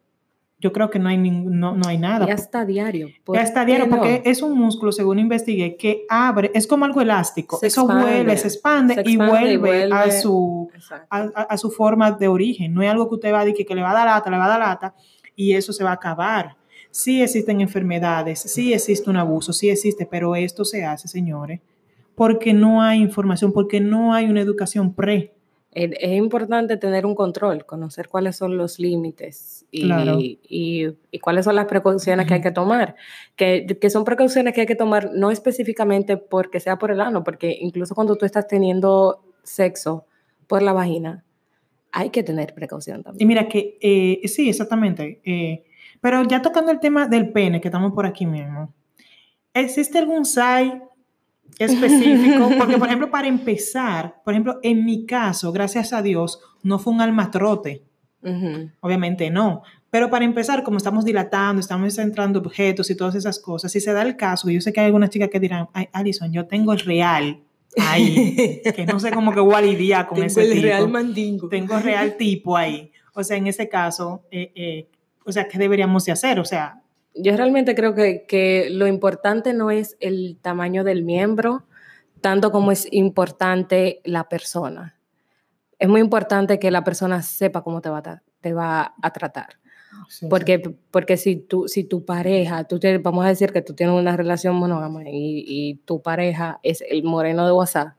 [0.63, 2.25] yo creo que no hay, no, no hay nada.
[2.25, 3.09] Ya está diario.
[3.35, 7.59] Ya está diario, porque es un músculo, según investigué, que abre, es como algo elástico.
[7.61, 10.71] Eso vuelve, se expande, y, vuelve a, su,
[11.11, 12.73] a, su forma de origen.
[12.73, 14.39] No es algo que usted va a decir que, le va a dar lata, le
[14.39, 14.95] va a dar lata,
[15.35, 16.57] y eso se va a acabar.
[16.93, 21.61] Sí existen enfermedades, sí existe un abuso, sí existe, pero esto se hace, señores,
[22.15, 25.35] porque no hay información, porque no hay una educación pre.
[25.75, 31.65] Es importante tener un control, conocer cuáles son los límites y, y, cuáles son las
[31.65, 32.95] precauciones que hay que tomar.
[33.37, 37.25] Que, que, son precauciones que hay que tomar no específicamente porque sea por el ano,
[37.25, 40.05] porque incluso cuando tú estás teniendo sexo
[40.47, 41.25] por la vagina,
[41.91, 43.23] hay que tener precaución también.
[43.23, 45.23] Y mira que, eh, sí, exactamente.
[45.25, 45.65] Eh,
[46.03, 48.75] pero ya tocando el tema del pene, que estamos por aquí mismo,
[49.55, 50.83] ¿existe algún site
[51.59, 56.79] específico, porque por ejemplo, para empezar, por ejemplo, en mi caso, gracias a Dios, no
[56.79, 57.85] fue un almatrote.
[58.81, 59.63] Obviamente no.
[59.91, 63.93] Pero para empezar, como estamos dilatando, estamos entrando objetos y todas esas cosas, si se
[63.93, 66.73] da el caso, yo sé que hay algunas chicas que dirán, ay, Alison, yo tengo
[66.73, 67.43] el real
[67.79, 70.63] ahí, que no sé cómo que voy a lidiar con ese el tipo.
[70.63, 71.49] real mandingo.
[71.49, 72.91] Tengo el real tipo ahí.
[73.15, 74.89] O sea, en ese caso, eh, eh,
[75.25, 76.41] o sea, ¿qué deberíamos de hacer?
[76.41, 76.82] O sea,
[77.15, 81.65] yo realmente creo que, lo importante no es el tamaño del miembro,
[82.21, 84.97] tanto como es importante la persona.
[85.79, 89.59] Es muy importante que la persona sepa cómo te va a, te va a tratar.
[90.31, 93.95] porque, porque si, tu, si tu pareja, tú te, vamos a decir que tú tienes
[93.95, 97.97] una relación monógama y, tu pareja es el moreno de WhatsApp,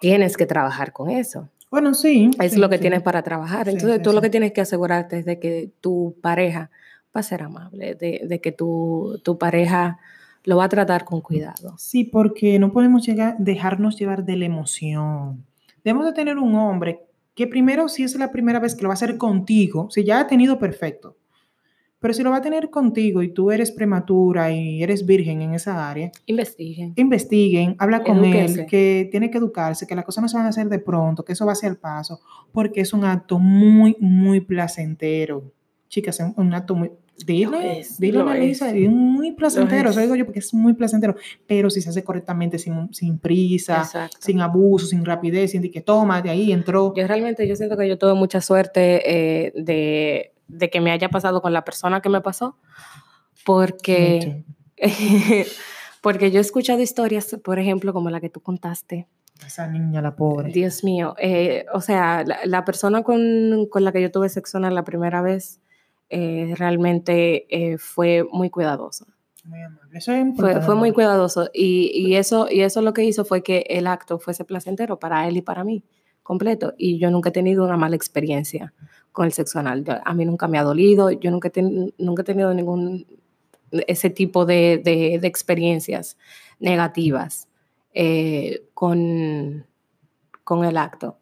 [0.00, 1.48] tienes que trabajar con eso.
[1.70, 2.30] Bueno, sí.
[2.40, 3.68] Es lo que tienes para trabajar.
[3.68, 6.70] Entonces, tú lo que tienes que asegurarte es de que tu pareja
[7.18, 9.98] va a ser amable, de, que tu, tu, pareja
[10.44, 11.74] lo va a tratar con cuidado.
[11.76, 15.44] Sí, porque no podemos llegar, dejarnos llevar de la emoción.
[15.84, 17.00] Debemos de tener un hombre
[17.34, 20.20] que primero, si es la primera vez que lo va a hacer contigo, si ya
[20.20, 21.16] ha tenido perfecto,
[22.00, 25.54] pero si lo va a tener contigo y tú eres prematura y eres virgen en
[25.54, 26.92] esa área, investiguen.
[26.94, 30.50] Investiguen, habla con él, que tiene que educarse, que las cosas no se van a
[30.50, 32.20] hacer de pronto, que eso va a ser el paso,
[32.52, 35.52] porque es un acto muy, muy placentero
[35.88, 36.90] chicas, es un acto muy...
[37.26, 41.82] Dile, dile a es muy placentero, eso digo yo porque es muy placentero, pero si
[41.82, 43.88] se hace correctamente, sin, sin prisa,
[44.20, 46.94] sin abuso, sin rapidez, sin que toma, de ahí entró.
[46.94, 51.08] Yo realmente, yo siento que yo tuve mucha suerte eh, de, de, que me haya
[51.08, 52.56] pasado con la persona que me pasó,
[53.44, 54.44] porque,
[56.00, 59.08] porque yo he escuchado historias, por ejemplo, como la que tú contaste,
[59.46, 60.52] esa niña, la pobre.
[60.52, 61.14] Dios mío.
[61.18, 65.22] Eh, o sea, la, la persona con, con, la que yo tuve sexo la primera
[65.22, 65.60] vez,
[66.10, 69.06] eh, realmente eh, fue muy cuidadoso.
[69.44, 70.00] Muy amable.
[70.36, 73.86] fue, fue, muy cuidadoso y, y, eso, y eso lo que hizo fue que el
[73.86, 75.84] acto fuese placentero para él y para mí,
[76.22, 76.74] completo.
[76.76, 78.74] Y yo nunca he tenido una mala experiencia
[79.12, 79.84] con el sexo anal.
[80.04, 81.50] a mí nunca me ha dolido, yo nunca,
[81.98, 83.06] nunca he tenido ningún
[83.70, 86.16] ese tipo de, de, de experiencias
[86.58, 87.48] negativas
[87.92, 89.66] eh, con,
[90.44, 91.17] con el acto.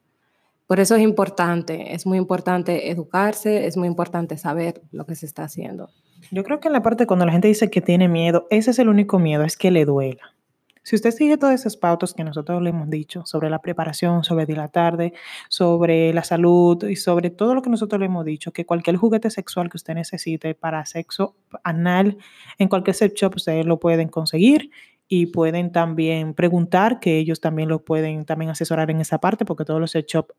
[0.66, 5.26] Por eso es importante, es muy importante educarse, es muy importante saber lo que se
[5.26, 5.90] está haciendo.
[6.33, 8.79] Yo creo que en la parte cuando la gente dice que tiene miedo, ese es
[8.79, 10.35] el único miedo, es que le duela.
[10.83, 14.46] Si usted sigue todos esos pautos que nosotros le hemos dicho sobre la preparación, sobre
[14.46, 14.96] dilatar,
[15.48, 19.31] sobre la salud y sobre todo lo que nosotros le hemos dicho, que cualquier juguete
[19.31, 22.18] sexual que usted necesite para sexo anal,
[22.59, 24.70] en cualquier sex shop ustedes lo pueden conseguir
[25.09, 29.64] y pueden también preguntar, que ellos también lo pueden también asesorar en esa parte, porque
[29.64, 30.35] todos los sex shops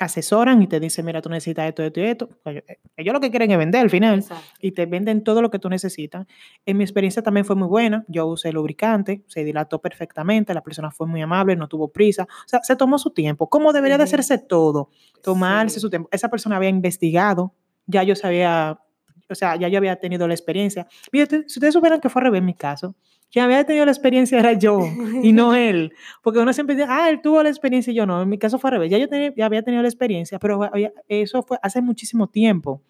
[0.00, 2.28] asesoran y te dicen, mira, tú necesitas esto, esto y esto.
[2.42, 4.24] Pues, eh, ellos lo que quieren es vender al final
[4.58, 6.26] y te venden todo lo que tú necesitas.
[6.64, 8.04] En mi experiencia también fue muy buena.
[8.08, 12.24] Yo usé lubricante, se dilató perfectamente, la persona fue muy amable, no tuvo prisa.
[12.24, 13.48] O sea, se tomó su tiempo.
[13.48, 14.88] ¿Cómo debería de hacerse todo?
[15.22, 16.08] Tomarse su tiempo.
[16.12, 17.54] Esa persona había investigado,
[17.86, 18.80] ya yo sabía,
[19.28, 20.86] o sea, ya yo había tenido la experiencia.
[21.12, 22.96] Fíjate, si ustedes supieran que fue al revés en mi caso,
[23.30, 24.80] quien había tenido la experiencia era yo
[25.22, 25.92] y no él.
[26.22, 28.22] Porque uno siempre dice, ah, él tuvo la experiencia y yo no.
[28.22, 28.90] En mi caso fue al revés.
[28.90, 30.70] Ya yo ya había tenido la experiencia, pero
[31.08, 32.82] eso fue hace muchísimo tiempo.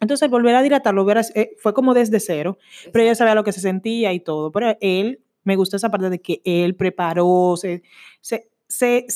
[0.00, 2.58] Entonces, volver a dilatarlo eh, fue como desde cero,
[2.92, 4.50] pero ella sabía lo que se sentía y todo.
[4.50, 7.82] Pero él, me gustó esa parte de que él preparó, se,
[8.20, 9.06] se, se,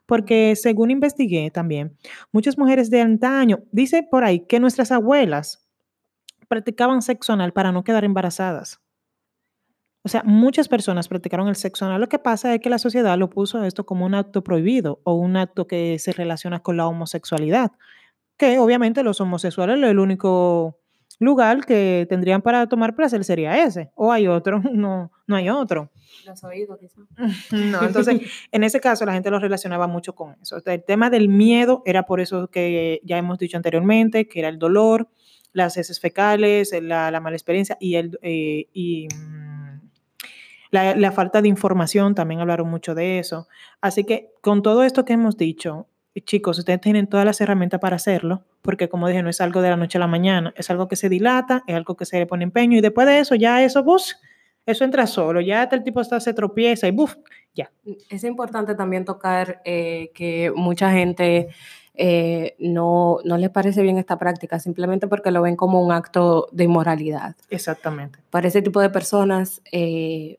[0.07, 1.96] porque según investigué también,
[2.33, 5.68] muchas mujeres de antaño, dice por ahí que nuestras abuelas
[6.48, 8.81] practicaban sexo anal para no quedar embarazadas.
[10.07, 12.01] O sea, muchas personas practicaron el sexo anal.
[12.01, 15.14] Lo que pasa es que la sociedad lo puso esto como un acto prohibido o
[15.14, 17.73] un acto que se relaciona con la homosexualidad,
[18.37, 20.79] que obviamente los homosexuales es el único
[21.19, 25.90] lugar que tendrían para tomar placer sería ese, o hay otro, no, no hay otro.
[26.25, 27.05] Los oídos, quizás.
[27.51, 28.21] No, entonces,
[28.53, 30.62] en ese caso la gente lo relacionaba mucho con eso.
[30.64, 34.61] El tema del miedo era por eso que ya hemos dicho anteriormente, que era el
[34.61, 35.09] dolor,
[35.53, 39.36] las heces fecales, la, la mala experiencia y, el, eh, y mm,
[40.77, 43.49] la, la falta de información, también hablaron mucho de eso.
[43.81, 45.87] Así que con todo esto que hemos dicho,
[46.25, 49.71] chicos, ustedes tienen todas las herramientas para hacerlo, porque como dije, no es algo de
[49.71, 52.27] la noche a la mañana, es algo que se dilata, es algo que se le
[52.27, 54.17] pone empeño y después de eso, ya eso, bus,
[54.65, 57.17] eso entra solo, ya el tipo está, se tropieza y buf,
[57.55, 57.71] ya.
[58.09, 61.49] Es importante también tocar eh, que mucha gente
[61.95, 66.49] eh, no, no les parece bien esta práctica, simplemente porque lo ven como un acto
[66.51, 67.37] de inmoralidad.
[67.51, 68.19] Exactamente.
[68.31, 70.39] Para ese tipo de personas eh,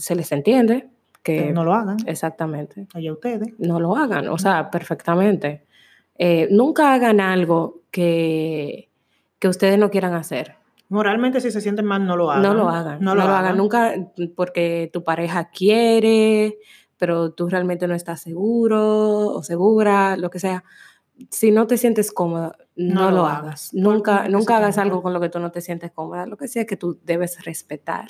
[0.00, 0.88] se les entiende,
[1.22, 1.98] que no lo hagan.
[2.06, 2.86] Exactamente.
[2.94, 3.54] Allá ustedes.
[3.58, 5.66] No lo hagan, o sea, perfectamente.
[6.18, 8.90] Eh, nunca hagan algo que,
[9.38, 10.56] que ustedes no quieran hacer.
[10.88, 12.42] Moralmente, si se sienten mal, no lo hagan.
[12.42, 13.00] No lo hagan.
[13.00, 13.56] No, lo, hagan.
[13.56, 13.94] Nunca
[14.34, 16.58] porque tu pareja quiere,
[16.96, 20.64] pero tú realmente no estás seguro o segura, lo que sea.
[21.30, 23.74] Si no te sientes cómoda, no, lo, hagas.
[23.74, 26.26] Nunca, nunca hagas algo con lo que tú no te sientes cómoda.
[26.26, 28.08] Lo que sea que tú debes respetar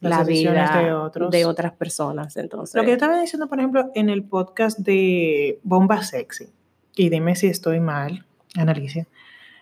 [0.00, 1.30] la vida de, otros.
[1.30, 2.36] de otras personas.
[2.36, 6.52] Entonces, lo que yo estaba diciendo, por ejemplo, en el podcast de Bomba Sexy,
[6.96, 9.06] y dime si estoy mal, Analicia,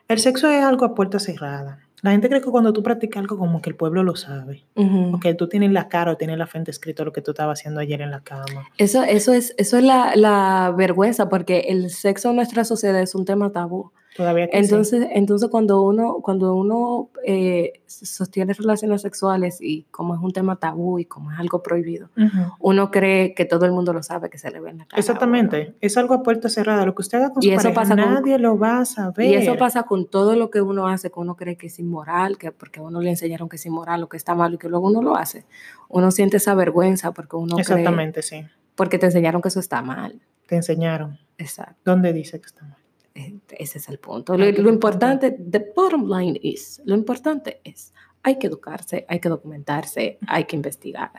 [0.09, 1.81] el sexo es algo a puerta cerrada.
[2.03, 5.21] La gente cree que cuando tú practicas algo como que el pueblo lo sabe, o
[5.21, 7.81] que tú tienes la cara o tienes la frente escrito lo que tú estabas haciendo
[7.81, 8.69] ayer en la cama.
[8.77, 13.15] Eso, eso es, eso es la, la vergüenza, porque el sexo en nuestra sociedad es
[13.15, 13.93] un tema tabú.
[14.14, 20.33] Todavía entonces, entonces cuando uno, cuando uno eh, sostiene relaciones sexuales y como es un
[20.33, 22.11] tema tabú y como es algo prohibido,
[22.59, 25.01] uno cree que todo el mundo lo sabe, que se le ve en la cara.
[25.01, 26.85] Exactamente, es algo a puerta cerrada.
[26.85, 29.31] Lo que usted haga con su pareja, nadie lo va a saber.
[29.31, 32.37] Y eso pasa con todo lo que uno hace, que uno cree que es inmoral,
[32.37, 34.68] que porque a uno le enseñaron que es inmoral o que está mal y que
[34.68, 35.46] luego uno lo hace.
[35.88, 38.44] Uno siente esa vergüenza porque uno Exactamente, sí.
[38.75, 40.20] Porque te enseñaron que eso está mal.
[40.46, 41.18] Te enseñaron.
[41.38, 41.77] Exacto.
[41.85, 42.82] ¿Dónde dice que está mal?
[43.14, 44.37] Ese es el punto.
[44.37, 50.18] Lo, importante, the bottom line is, lo importante es, hay que educarse, hay que documentarse,
[50.27, 51.11] hay que investigar.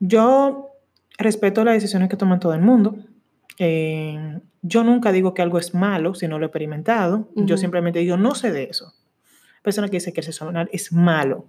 [0.00, 0.70] Yo
[1.16, 2.96] respeto las decisiones que toma todo el mundo.
[3.58, 7.28] Eh, yo nunca digo que algo es malo si no lo he experimentado.
[7.34, 8.92] Yo simplemente digo, no sé de eso.
[9.62, 11.46] Persona que dice que el sexo anal es malo,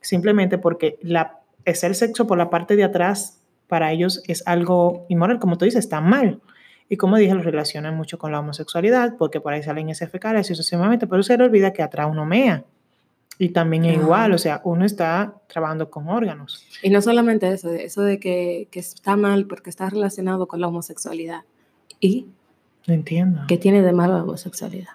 [0.00, 5.06] simplemente porque la, es el sexo por la parte de atrás para ellos es algo
[5.08, 6.40] inmoral, como tú dices, está mal.
[6.88, 10.50] Y como dije, lo relacionan mucho con la homosexualidad, porque por ahí salen ese fecales
[10.50, 12.64] y sucesivamente, pero se le olvida que atrás uno mea.
[13.38, 16.66] Y también es igual, o sea, uno está trabajando con órganos.
[16.82, 20.68] Y no solamente eso, eso de que, que está mal porque está relacionado con la
[20.68, 21.40] homosexualidad.
[21.98, 22.28] ¿Y?
[22.86, 23.42] No entiendo.
[23.48, 24.90] ¿Qué tiene de malo la homosexualidad?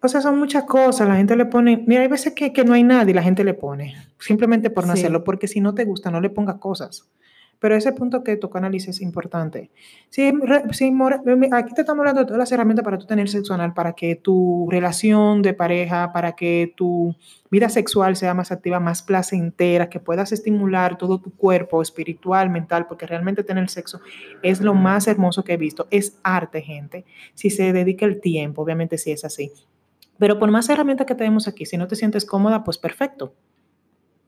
[0.00, 1.08] O sea, son muchas cosas.
[1.08, 1.82] La gente le pone.
[1.86, 3.94] Mira, hay veces que, que no hay nadie y la gente le pone.
[4.18, 5.24] Simplemente por no hacerlo.
[5.24, 7.08] Porque si no te gusta, no le pongas cosas.
[7.58, 9.70] Pero ese punto que tocó análisis es importante.
[10.10, 13.92] Si, aquí te estamos hablando de todas las herramientas para tu tener sexo anal, para
[13.94, 17.14] que tu relación de pareja, para que tu
[17.50, 22.86] vida sexual sea más activa, más placentera, que puedas estimular todo tu cuerpo espiritual, mental,
[22.86, 24.00] porque realmente tener sexo
[24.42, 25.86] es lo más hermoso que he visto.
[25.90, 27.04] Es arte, gente.
[27.34, 29.52] Si se dedica el tiempo, obviamente sí es así.
[30.18, 33.34] Pero por más herramientas que tenemos aquí, si no te sientes cómoda, pues perfecto.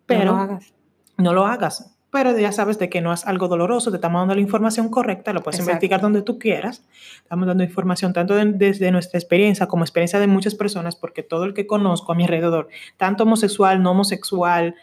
[0.07, 0.75] Pero no lo hagas.
[1.19, 4.35] No lo hagas pero ya sabes de que no es algo doloroso, te estamos dando
[4.35, 6.83] la información correcta, lo puedes investigar donde tú quieras.
[7.19, 11.53] Estamos dando información tanto desde nuestra experiencia como experiencia de muchas personas, porque todo el
[11.53, 14.77] que conozco a mi alrededor, tanto homosexual, no homosexual,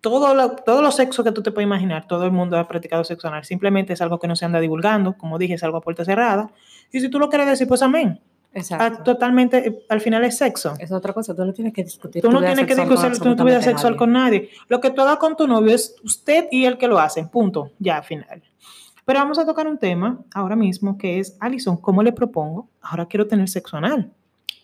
[0.00, 3.02] todo lo, todos los sexos que tú te puedes imaginar, todo el mundo ha practicado
[3.02, 3.44] sexo anal.
[3.44, 6.52] Simplemente es algo que no se anda divulgando, como dije, es algo a puerta cerrada.
[6.92, 8.20] Y si tú lo quieres decir, pues amén.
[8.52, 8.84] Exacto.
[8.84, 10.74] Ah, totalmente, eh, al final es sexo.
[10.78, 12.22] Es otra cosa, tú no tienes que discutir.
[12.22, 14.50] Tú no tienes que discutir tu vida sexual con nadie.
[14.68, 17.70] Lo que tú hagas con tu novio es usted y el que lo hace, punto,
[17.78, 18.42] ya al final.
[19.04, 22.68] Pero vamos a tocar un tema ahora mismo que es, Alison, ¿cómo le propongo?
[22.80, 24.12] Ahora quiero tener sexo anal.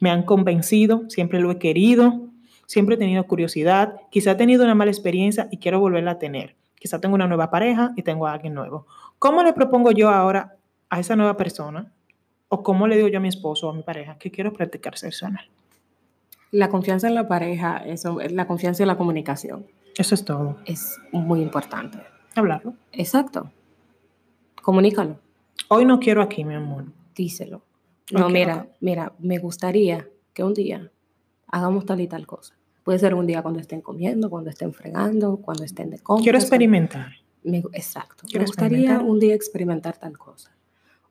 [0.01, 2.29] Me han convencido, siempre lo he querido,
[2.67, 6.57] siempre he tenido curiosidad, quizá he tenido una mala experiencia y quiero volverla a tener.
[6.79, 8.87] Quizá tengo una nueva pareja y tengo a alguien nuevo.
[9.19, 10.57] ¿Cómo le propongo yo ahora
[10.91, 11.93] a esa nueva persona
[12.49, 14.97] o cómo le digo yo a mi esposo o a mi pareja que quiero practicar
[14.97, 15.49] sexo anal.
[16.53, 19.67] La confianza en la pareja, eso, la confianza en la comunicación.
[19.97, 20.59] Eso es todo.
[20.65, 21.99] Es muy importante.
[22.35, 22.75] Hablarlo.
[22.93, 23.51] Exacto.
[24.63, 25.19] Comunícalo.
[25.69, 26.85] Hoy no quiero aquí, mi amor.
[27.15, 27.63] Díselo.
[28.13, 30.93] no, mira, mira, me gustaría que un día
[31.49, 32.55] hagamos tal y tal cosa.
[32.85, 36.23] Puede ser un día cuando estén comiendo, cuando estén fregando, cuando estén de compras.
[36.23, 37.13] Quiero experimentar.
[37.73, 38.25] exacto.
[38.33, 40.56] me gustaría un día experimentar tal cosa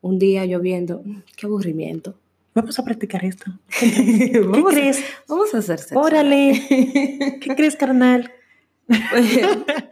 [0.05, 2.13] un día lloviendo, mm, qué aburrimiento.
[2.53, 3.45] Vamos a practicar esto.
[3.79, 5.03] ¿Qué crees?
[5.27, 5.99] vamos a hacer sexo.
[5.99, 6.61] Órale.
[7.41, 8.31] ¿Qué crees, carnal?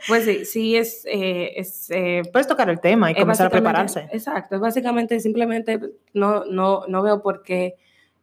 [0.08, 1.04] pues, sí, sí es...
[1.08, 4.08] Eh, es eh, Puedes tocar el tema y comenzar a prepararse.
[4.12, 5.80] Exacto, básicamente simplemente
[6.14, 7.74] no, no, no veo por qué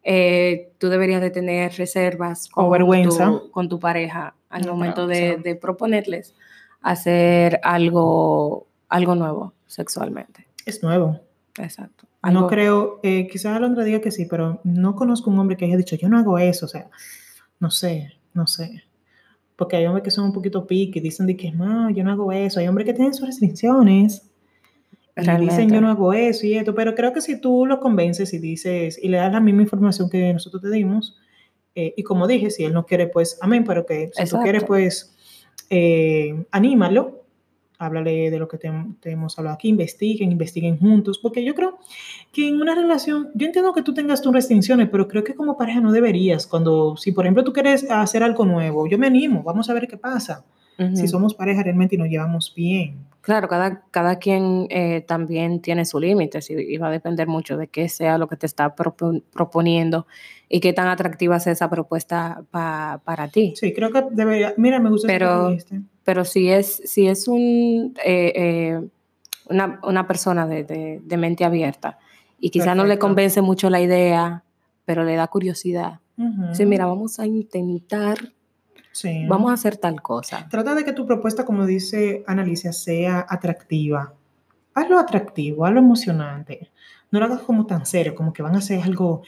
[0.04, 2.70] eh, tú deberías de tener reservas con,
[3.02, 6.36] Tu, con tu pareja al momento de, de, proponerles
[6.82, 10.46] hacer algo, algo nuevo sexualmente.
[10.64, 11.20] Es nuevo.
[11.58, 12.06] Exacto.
[12.22, 15.76] No creo, eh, quizás Alondra diga que sí, pero no conozco un hombre que haya
[15.76, 16.90] dicho, yo no hago eso, o sea,
[17.58, 18.84] no sé, no sé.
[19.56, 22.32] Porque hay hombres que son un poquito pique, dicen de que no, yo no hago
[22.32, 22.60] eso.
[22.60, 24.26] Hay hombres que tienen sus restricciones.
[25.16, 28.32] Y dicen yo no hago eso y esto, pero creo que si tú lo convences
[28.32, 31.18] y dices y le das la misma información que nosotros te dimos,
[31.74, 34.64] eh, y como dije, si él no quiere, pues amén, pero que si tú quieres,
[34.64, 35.14] pues
[35.68, 37.19] eh, anímalo
[37.80, 38.70] háblale de lo que te,
[39.10, 41.78] hemos hablado aquí, investiguen, investiguen juntos, porque yo creo
[42.30, 45.56] que en una relación, yo entiendo que tú tengas tus restricciones, pero creo que como
[45.56, 49.42] pareja no deberías, cuando, si por ejemplo tú quieres hacer algo nuevo, yo me animo,
[49.42, 50.44] vamos a ver qué pasa,
[50.94, 53.10] si somos pareja realmente y nos llevamos bien.
[53.20, 57.68] Claro, cada, cada quien eh, también tiene su límite y, va a depender mucho de
[57.68, 60.06] qué sea lo que te está proponiendo
[60.48, 63.52] y qué tan atractiva sea esa propuesta para ti.
[63.56, 65.54] Sí, creo que debería, mira, me gusta pero,
[66.02, 68.88] pero si es, si es un, eh, eh,
[69.50, 71.98] una, persona de, mente abierta
[72.38, 74.44] y quizás no le convence mucho la idea,
[74.86, 76.00] pero le da curiosidad.
[76.52, 78.18] Sí, mira, vamos a intentar
[79.28, 80.46] Vamos a hacer tal cosa.
[80.50, 84.14] Trata de que tu propuesta, como dice Analicia, sea atractiva.
[84.74, 86.70] Hazlo atractivo, hazlo emocionante.
[87.10, 89.22] No lo hagas como tan serio, como que van a hacer algo.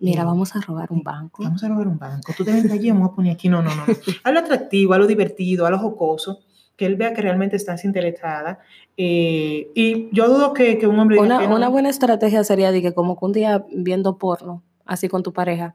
[0.00, 1.42] Mira, vamos a robar un banco.
[1.42, 2.32] Vamos a robar un banco.
[2.36, 3.48] Tú te ven allí, vamos a poner aquí.
[3.48, 3.82] No, no, no.
[4.24, 6.40] hazlo atractivo, hazlo divertido, hazlo jocoso
[6.76, 8.58] que él vea que realmente estás interesada.
[8.96, 11.20] Eh, y yo dudo que, un hombre...
[11.20, 15.22] Una, una buena estrategia sería de que como que un día viendo porno, así con
[15.22, 15.74] tu pareja,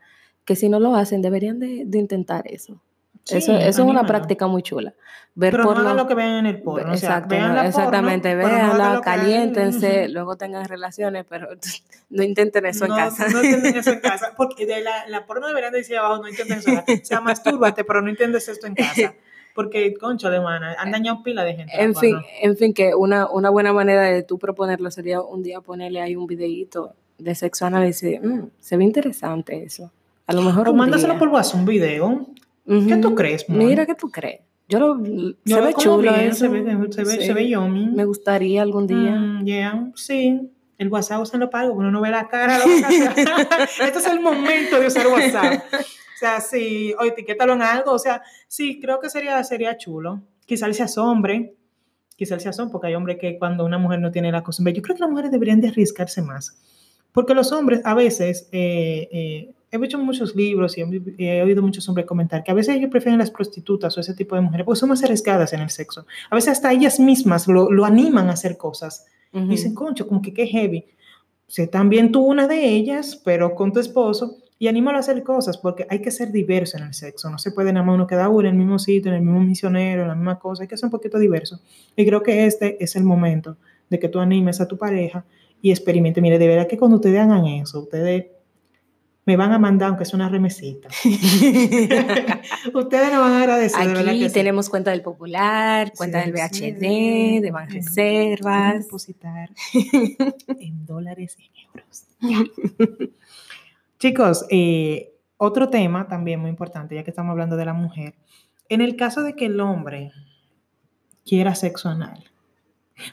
[0.50, 2.82] que si no lo hacen, deberían de, intentar eso.
[3.28, 4.96] eso, es una práctica muy chula.
[5.36, 6.92] Ver pero no lo que vean en el porno.
[6.92, 11.50] exactamente, véanla, caliéntense, luego tengan relaciones, pero
[12.10, 13.28] no intenten eso en casa.
[13.30, 16.58] No intenten eso en casa, porque de la, la porno deberían decir abajo, no intenten
[16.58, 16.72] eso.
[16.72, 19.14] O sea, mastúrbate, pero no intentes esto en casa.
[19.54, 21.74] Porque, concho de mana, han dañado pila de gente.
[21.80, 25.62] En fin, en fin, que una, una buena manera de tú proponerlo sería un día
[25.62, 28.20] ponerle ahí un videíto de sexo análisis.
[28.20, 29.92] Mm, se ve interesante eso.
[30.30, 30.70] A lo mejor.
[30.70, 32.28] O mándaselo por WhatsApp un video.
[32.68, 34.42] ¿Qué tú crees, Mira, ¿qué tú crees?
[34.68, 35.04] Yo lo.
[35.44, 37.88] se ve chulo Se ve, se ve, se ve yummy.
[37.88, 39.16] Me gustaría algún día.
[39.16, 40.52] Mm, yeah, sí.
[40.78, 42.60] El WhatsApp usa lo pago, uno no ve la cara.
[43.84, 45.64] este es el momento de usar WhatsApp.
[45.74, 47.94] O sea, sí, o etiquétalo en algo.
[47.94, 50.22] O sea, sí, creo que sería, sería chulo.
[50.46, 51.56] Quizá él se asombre.
[52.16, 54.74] Quizá se asombre, porque hay hombres que cuando una mujer no tiene la costumbre.
[54.74, 56.56] Yo creo que las mujeres deberían de arriesgarse más.
[57.14, 58.48] Porque los hombres a veces.
[58.52, 60.84] Eh, eh, he visto muchos libros y
[61.18, 64.36] he, oído muchos hombres comentar que a veces ellos prefieren las prostitutas o ese tipo
[64.36, 66.06] de mujeres porque son más arriesgadas en el sexo.
[66.30, 69.06] A veces hasta ellas mismas lo, lo animan a hacer cosas.
[69.32, 70.86] Dicen, concho, como que qué heavy.
[71.48, 75.58] Sé también tú una de ellas, pero con tu esposo, y anímalo a hacer cosas
[75.58, 77.30] porque hay que ser diverso en el sexo.
[77.30, 79.40] No se puede nada más uno quedar uno en el mismo sitio, en el mismo
[79.40, 80.64] misionero, en la misma cosa.
[80.64, 81.62] Hay que ser un poquito diverso.
[81.96, 83.56] Y creo que este es el momento
[83.90, 85.24] de que tú animes a tu pareja
[85.62, 86.22] y experimente.
[86.22, 88.26] Mire, de verdad que cuando ustedes hagan eso, ustedes
[89.30, 90.88] me van a mandar, aunque es una remesita.
[92.74, 94.10] Ustedes nos van a agradecer.
[94.10, 98.86] Aquí tenemos cuenta del Popular, cuenta del BHD, de Banreservas.
[98.86, 99.52] depositar
[100.60, 102.08] en dólares y en euros.
[104.00, 108.16] Chicos, eh, otro tema también muy importante, ya que estamos hablando de la mujer.
[108.68, 110.12] En el caso de que el hombre
[111.24, 112.24] quiera sexo anal,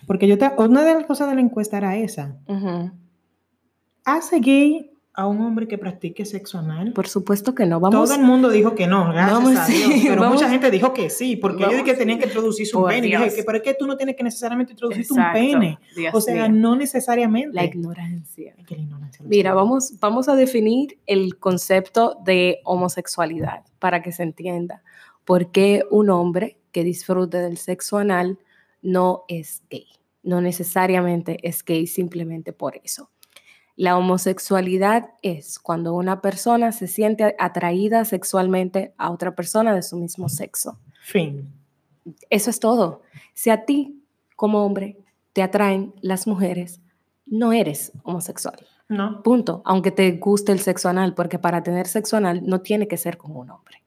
[0.06, 2.38] porque yo te, una de las cosas de la encuesta era esa.
[4.06, 6.92] ¿Hace gay a un hombre que practique sexo anal?
[6.92, 7.80] Por supuesto que no.
[7.80, 9.90] Vamos, Todo el mundo dijo que no, gracias a Dios.
[10.08, 13.08] Pero mucha gente dijo que sí, porque ellos que tenían que introducir su pene.
[13.08, 15.78] Y dije, ¿pero es que tú no tienes que necesariamente introducir un pene?
[16.12, 17.54] o sea, no necesariamente.
[17.54, 18.54] La ignorancia.
[18.68, 24.82] la ignorancia Mira, vamos, vamos a definir el concepto de homosexualidad para que se entienda.
[25.24, 28.38] ¿Por qué un hombre que disfrute del sexo anal
[28.82, 29.86] no es gay?
[30.22, 33.10] No necesariamente es gay simplemente por eso.
[33.76, 39.96] La homosexualidad es cuando una persona se siente atraída sexualmente a otra persona de su
[39.98, 40.78] mismo sexo.
[41.02, 41.52] Fin.
[42.30, 43.02] Eso es todo.
[43.34, 44.02] Si a ti,
[44.34, 44.96] como hombre,
[45.34, 46.80] te atraen las mujeres,
[47.26, 48.56] no eres homosexual.
[48.88, 49.22] No.
[49.22, 49.60] Punto.
[49.66, 53.18] Aunque te guste el sexo anal, porque para tener sexo anal no tiene que ser
[53.18, 53.82] como un hombre.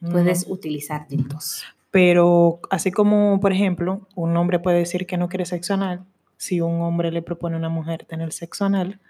[0.00, 1.64] Puedes utilizar tintos.
[1.90, 6.04] Pero así como, por ejemplo, un hombre puede decir que no quiere sexo anal,
[6.36, 9.00] si un hombre le propone a una mujer tener sexo anal,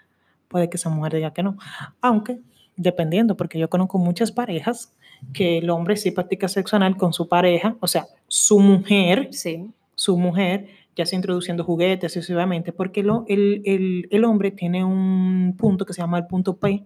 [0.47, 1.57] puede que esa mujer diga que no.
[2.01, 2.39] Aunque,
[2.75, 4.93] dependiendo, porque yo conozco muchas parejas
[5.33, 9.71] que el hombre sí practica sexo anal con su pareja, o sea, su mujer, sí.
[9.95, 15.55] su mujer, ya sea introduciendo juguetes sucesivamente, porque lo, el, el, el, hombre tiene un
[15.57, 16.85] punto que se llama el punto P,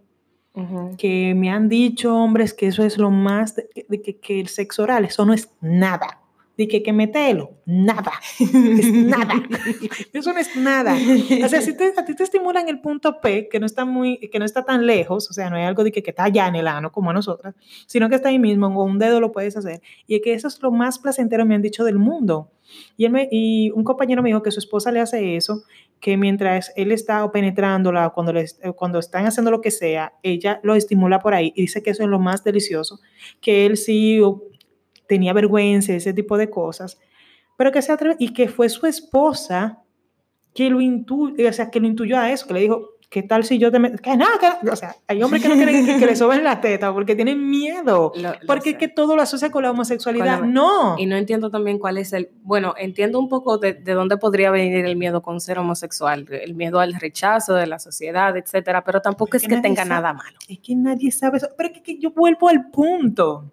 [0.97, 4.83] que me han dicho hombres que eso es lo más, de, que, que el sexo
[4.83, 6.20] oral, eso no es nada
[6.55, 9.33] que, que metelo, nada, es nada,
[10.13, 10.95] eso no es nada.
[11.43, 14.17] O sea, si te, a ti te estimulan el punto P, que no está muy,
[14.17, 16.47] que no está tan lejos, o sea, no hay algo de que, que está allá
[16.47, 17.55] en el ano como a nosotras,
[17.87, 20.47] sino que está ahí mismo, con un dedo lo puedes hacer, y es que eso
[20.47, 22.51] es lo más placentero, me han dicho, del mundo.
[22.95, 25.63] Y, él me, y un compañero me dijo que su esposa le hace eso,
[25.99, 28.45] que mientras él está penetrándola, cuando, le,
[28.75, 32.03] cuando están haciendo lo que sea, ella lo estimula por ahí y dice que eso
[32.03, 32.99] es lo más delicioso,
[33.41, 34.19] que él sí
[35.11, 36.97] tenía vergüenza, ese tipo de cosas,
[37.57, 39.83] pero que se atreve y que fue su esposa
[40.53, 43.43] que lo, intuyó, o sea, que lo intuyó a eso, que le dijo, ¿qué tal
[43.43, 43.97] si yo te meto?
[43.97, 47.13] Que nada, o sea, hay hombres que no quieren que, le soben la teta porque
[47.13, 48.13] tienen miedo,
[48.47, 50.43] porque es que todo lo asocia con la homosexualidad.
[50.43, 50.95] no.
[50.97, 54.49] Y no entiendo también cuál es el, bueno, entiendo un poco de, de, dónde podría
[54.49, 59.01] venir el miedo con ser homosexual, el miedo al rechazo de la sociedad, etcétera, pero
[59.01, 60.37] tampoco es que, tenga nada malo.
[60.47, 63.51] Es que nadie sabe eso, pero es que yo vuelvo al punto.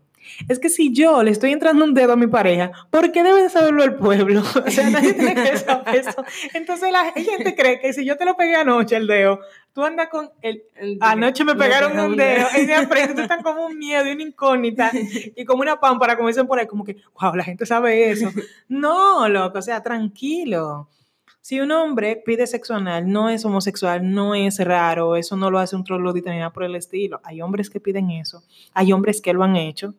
[0.48, 3.48] Es que si yo le estoy entrando un dedo a mi pareja, ¿por qué debe
[3.48, 4.42] saberlo el pueblo?
[4.68, 6.24] O sea, nadie tiene que saber eso.
[6.52, 9.40] Entonces la gente cree que si yo te lo pegué anoche el dedo,
[9.72, 10.62] tú andas con el...
[11.00, 14.22] Anoche me pegaron un dedo y de frente tú estás como un miedo y una
[14.22, 18.10] incógnita y como una pámpara, como dicen por ahí, como que, wow, la gente sabe
[18.10, 18.30] eso.
[18.68, 20.88] No, loco, o sea, tranquilo.
[21.40, 25.58] Si un hombre pide sexo anal, no es homosexual, no es raro, eso no lo
[25.58, 27.20] hace un troglodita ni nada por el estilo.
[27.24, 28.42] Hay hombres que piden eso,
[28.74, 29.94] hay hombres que lo han hecho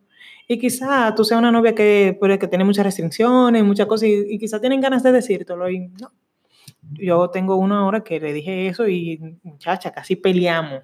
[0.51, 4.39] y quizá tú seas una novia que, que tiene muchas restricciones, muchas cosas, y, y
[4.39, 5.69] quizá tienen ganas de decírtelo.
[5.69, 6.11] Y no.
[6.93, 10.81] Yo tengo una hora que le dije eso y muchacha, casi peleamos.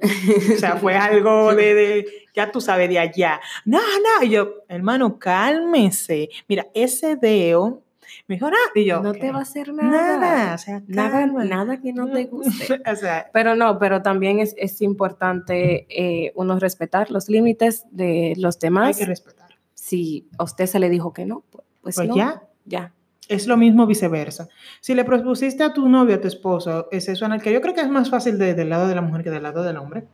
[0.54, 2.06] o sea, fue algo de, de,
[2.36, 3.42] ya tú sabes, de allá.
[3.66, 6.30] No, no, y yo, hermano, cálmese.
[6.48, 7.82] Mira, ese dedo
[8.28, 10.20] me dijo, ah, y yo, no te va a hacer nada.
[10.20, 12.82] Nada, o sea, nada, nada que no te guste.
[12.92, 18.36] o sea, pero no, pero también es, es importante eh, uno respetar los límites de
[18.38, 18.90] los demás.
[18.90, 19.45] Hay que respetar
[19.86, 22.42] si a usted se le dijo que no, pues, pues, no, ya.
[22.66, 22.92] Ya.
[23.28, 24.50] Es lo mismo viceversa.
[24.82, 27.62] Si le propusiste a tu novio, a tu esposo, es eso en el que yo
[27.62, 29.78] creo que es más fácil de, del lado de la mujer que del lado del
[29.78, 30.08] hombre.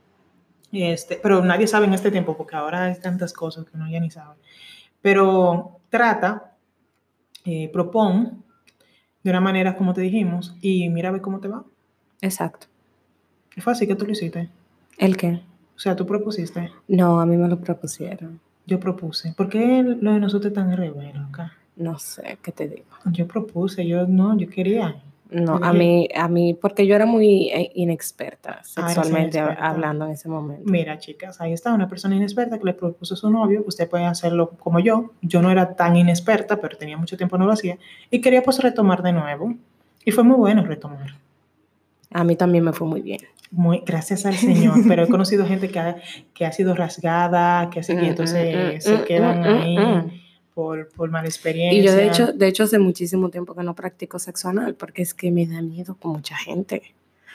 [0.74, 4.02] Este, pero nadie sabe en este tiempo porque ahora hay tantas cosas que uno ya
[4.02, 4.36] ni sabe.
[5.02, 6.58] Pero trata,
[7.46, 8.44] eh, propon
[9.24, 11.64] de una manera como te dijimos y mira a ver cómo te va.
[12.20, 12.68] Exacto.
[13.56, 14.50] Es fácil que tú lo hiciste.
[14.98, 15.42] ¿El qué?
[15.78, 16.74] O sea, tú propusiste.
[16.90, 18.42] No, a mí me lo propusieron.
[18.72, 19.34] Yo propuse.
[19.34, 21.52] ¿Por qué lo de nosotros tan revelo acá?
[21.76, 22.86] No sé, ¿qué te digo?
[23.12, 24.96] Yo propuse, yo no, yo quería.
[25.30, 30.12] No, a mí, a mí, porque yo era muy eh, inexperta ah, sexualmente hablando en
[30.12, 30.72] ese momento.
[30.72, 34.06] Mira, chicas, ahí está una persona inexperta que le propuso a su novio, usted puede
[34.06, 35.12] hacerlo como yo.
[35.22, 37.78] Yo no era tan inexperta, pero tenía mucho tiempo no lo hacía,
[38.10, 39.54] y quería pues retomar de nuevo.
[40.06, 41.18] Y fue muy bueno retomar.
[42.10, 43.20] A mí también me fue muy bien
[43.52, 45.96] muy, gracias al Señor, pero he conocido gente que ha,
[46.34, 49.78] que ha sido rasgada, que así, y entonces se quedan ahí
[50.54, 51.80] por, por mala experiencia.
[51.80, 55.02] Y yo de hecho, de hecho hace muchísimo tiempo que no practico sexo anal, porque
[55.02, 56.82] es que me da miedo con mucha gente.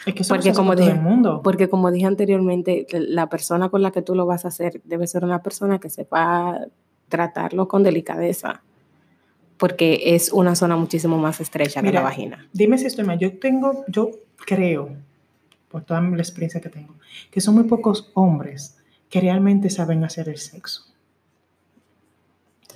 [0.05, 1.41] Es que eso Porque como con todo dije- el mundo.
[1.43, 5.07] Porque como dije anteriormente, la persona con la que tú lo vas a hacer debe
[5.07, 6.61] ser una persona que sepa
[7.09, 8.63] tratarlo con delicadeza,
[9.57, 12.47] porque es una zona muchísimo más estrecha que Mira, la vagina.
[12.53, 13.19] Dime si estoy mal.
[13.19, 14.11] Yo tengo, yo
[14.45, 14.91] creo,
[15.77, 16.95] por toda la experiencia que tengo,
[17.31, 18.79] que son muy pocos hombres
[19.11, 20.87] que realmente saben hacer el sexo.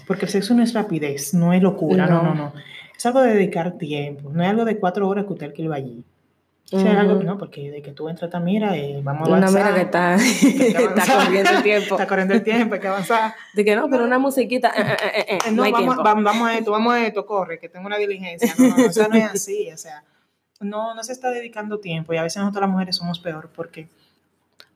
[0.07, 2.35] Porque el sexo no es rapidez, no es locura, no, no, No.
[2.35, 2.53] no.
[2.95, 5.77] Es algo de dedicar tiempo, no es algo de cuatro horas que usted que va
[5.77, 6.05] allí.
[6.73, 9.47] O sea, es algo, no, porque de que tú entras, mira, eh, vamos a Una
[9.47, 9.73] avanzar.
[9.73, 11.95] mira que está, que está corriendo el tiempo.
[11.95, 13.33] Está corriendo el tiempo, hay que avanzar.
[13.55, 14.69] De que no, pero una musiquita.
[14.77, 16.03] eh, eh, eh, eh, Eh, no No, hay vamos, tiempo.
[16.23, 18.55] vamos, a esto, vamos a esto, corre, que tengo una diligencia.
[18.59, 20.05] No, no, no, eso no es así, o sea,
[20.61, 23.89] no, no se está dedicando tiempo y a veces nosotros las mujeres somos peor porque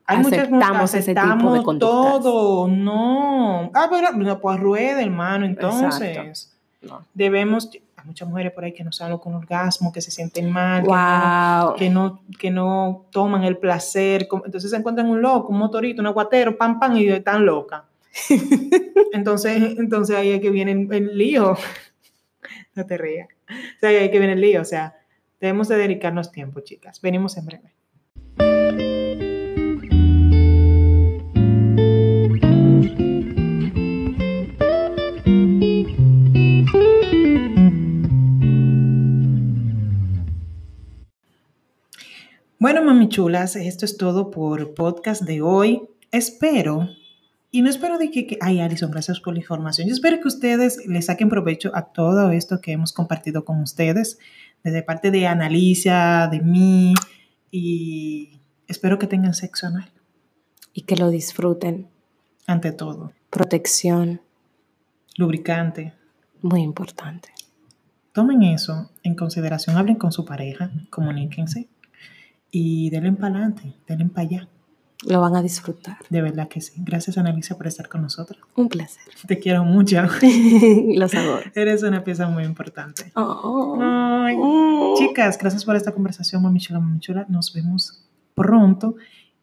[0.07, 2.23] hay muchas mu- Aceptamos ese tipo de aceptamos conductas.
[2.23, 3.71] todo, no.
[3.75, 6.51] Ah, pero no, pues rueda, hermano, entonces.
[6.83, 7.01] No.
[7.15, 10.83] debemos, hay muchas mujeres por ahí que no saben con orgasmo, que se sienten mal,
[10.83, 11.75] que no- Wow.
[11.77, 14.29] que no, que no toman el placer.
[14.45, 17.83] Entonces se encuentran un loco, un motorito, un aguatero, pam, pam, y están locas.
[19.13, 21.57] entonces, entonces ahí es que viene el lío.
[22.75, 23.29] No te rías.
[23.49, 24.61] O sea, ahí es que viene el lío.
[24.61, 24.95] O sea,
[25.41, 27.01] debemos de dedicarnos tiempo, chicas.
[27.01, 27.75] Venimos en breve.
[42.65, 45.83] Bueno, mami chulas, esto es todo por podcast de hoy.
[46.13, 46.89] Espero,
[47.57, 49.87] y no espero de que, que- ay, Alison, gracias por la información.
[49.87, 54.19] Yo espero que ustedes le saquen provecho a todo esto que hemos compartido con ustedes,
[54.65, 56.95] desde parte de Analicia, de mí,
[57.51, 59.91] y espero que tengan sexo anal,
[60.73, 61.89] Y que lo disfruten.
[62.47, 63.13] ante todo.
[63.31, 64.21] Protección,
[65.17, 65.93] Lubricante.
[66.43, 67.29] muy importante.
[68.13, 71.69] Tomen eso en consideración, hablen con su pareja, comuníquense
[72.51, 74.49] y denle para adelante, denle para allá.
[75.07, 75.99] Lo van a disfrutar.
[76.09, 76.73] De verdad que sí.
[76.79, 78.41] Gracias, Analicia, por estar con nosotros.
[78.57, 79.03] Un placer.
[79.27, 80.01] Te quiero mucho.
[80.95, 81.43] Los adoro.
[81.55, 83.13] Eres una pieza muy importante.
[83.17, 83.79] Oh.
[83.81, 84.97] Ay, Mm.
[84.97, 87.27] chicas, gracias por esta conversación, mami chula, mami chula.
[87.29, 88.03] Nos vemos
[88.35, 88.97] pronto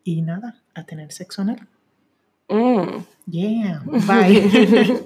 [0.03, 1.67] y nada, a tener sexo anal.
[2.49, 3.03] Mm.
[3.27, 5.05] Yeah, bye.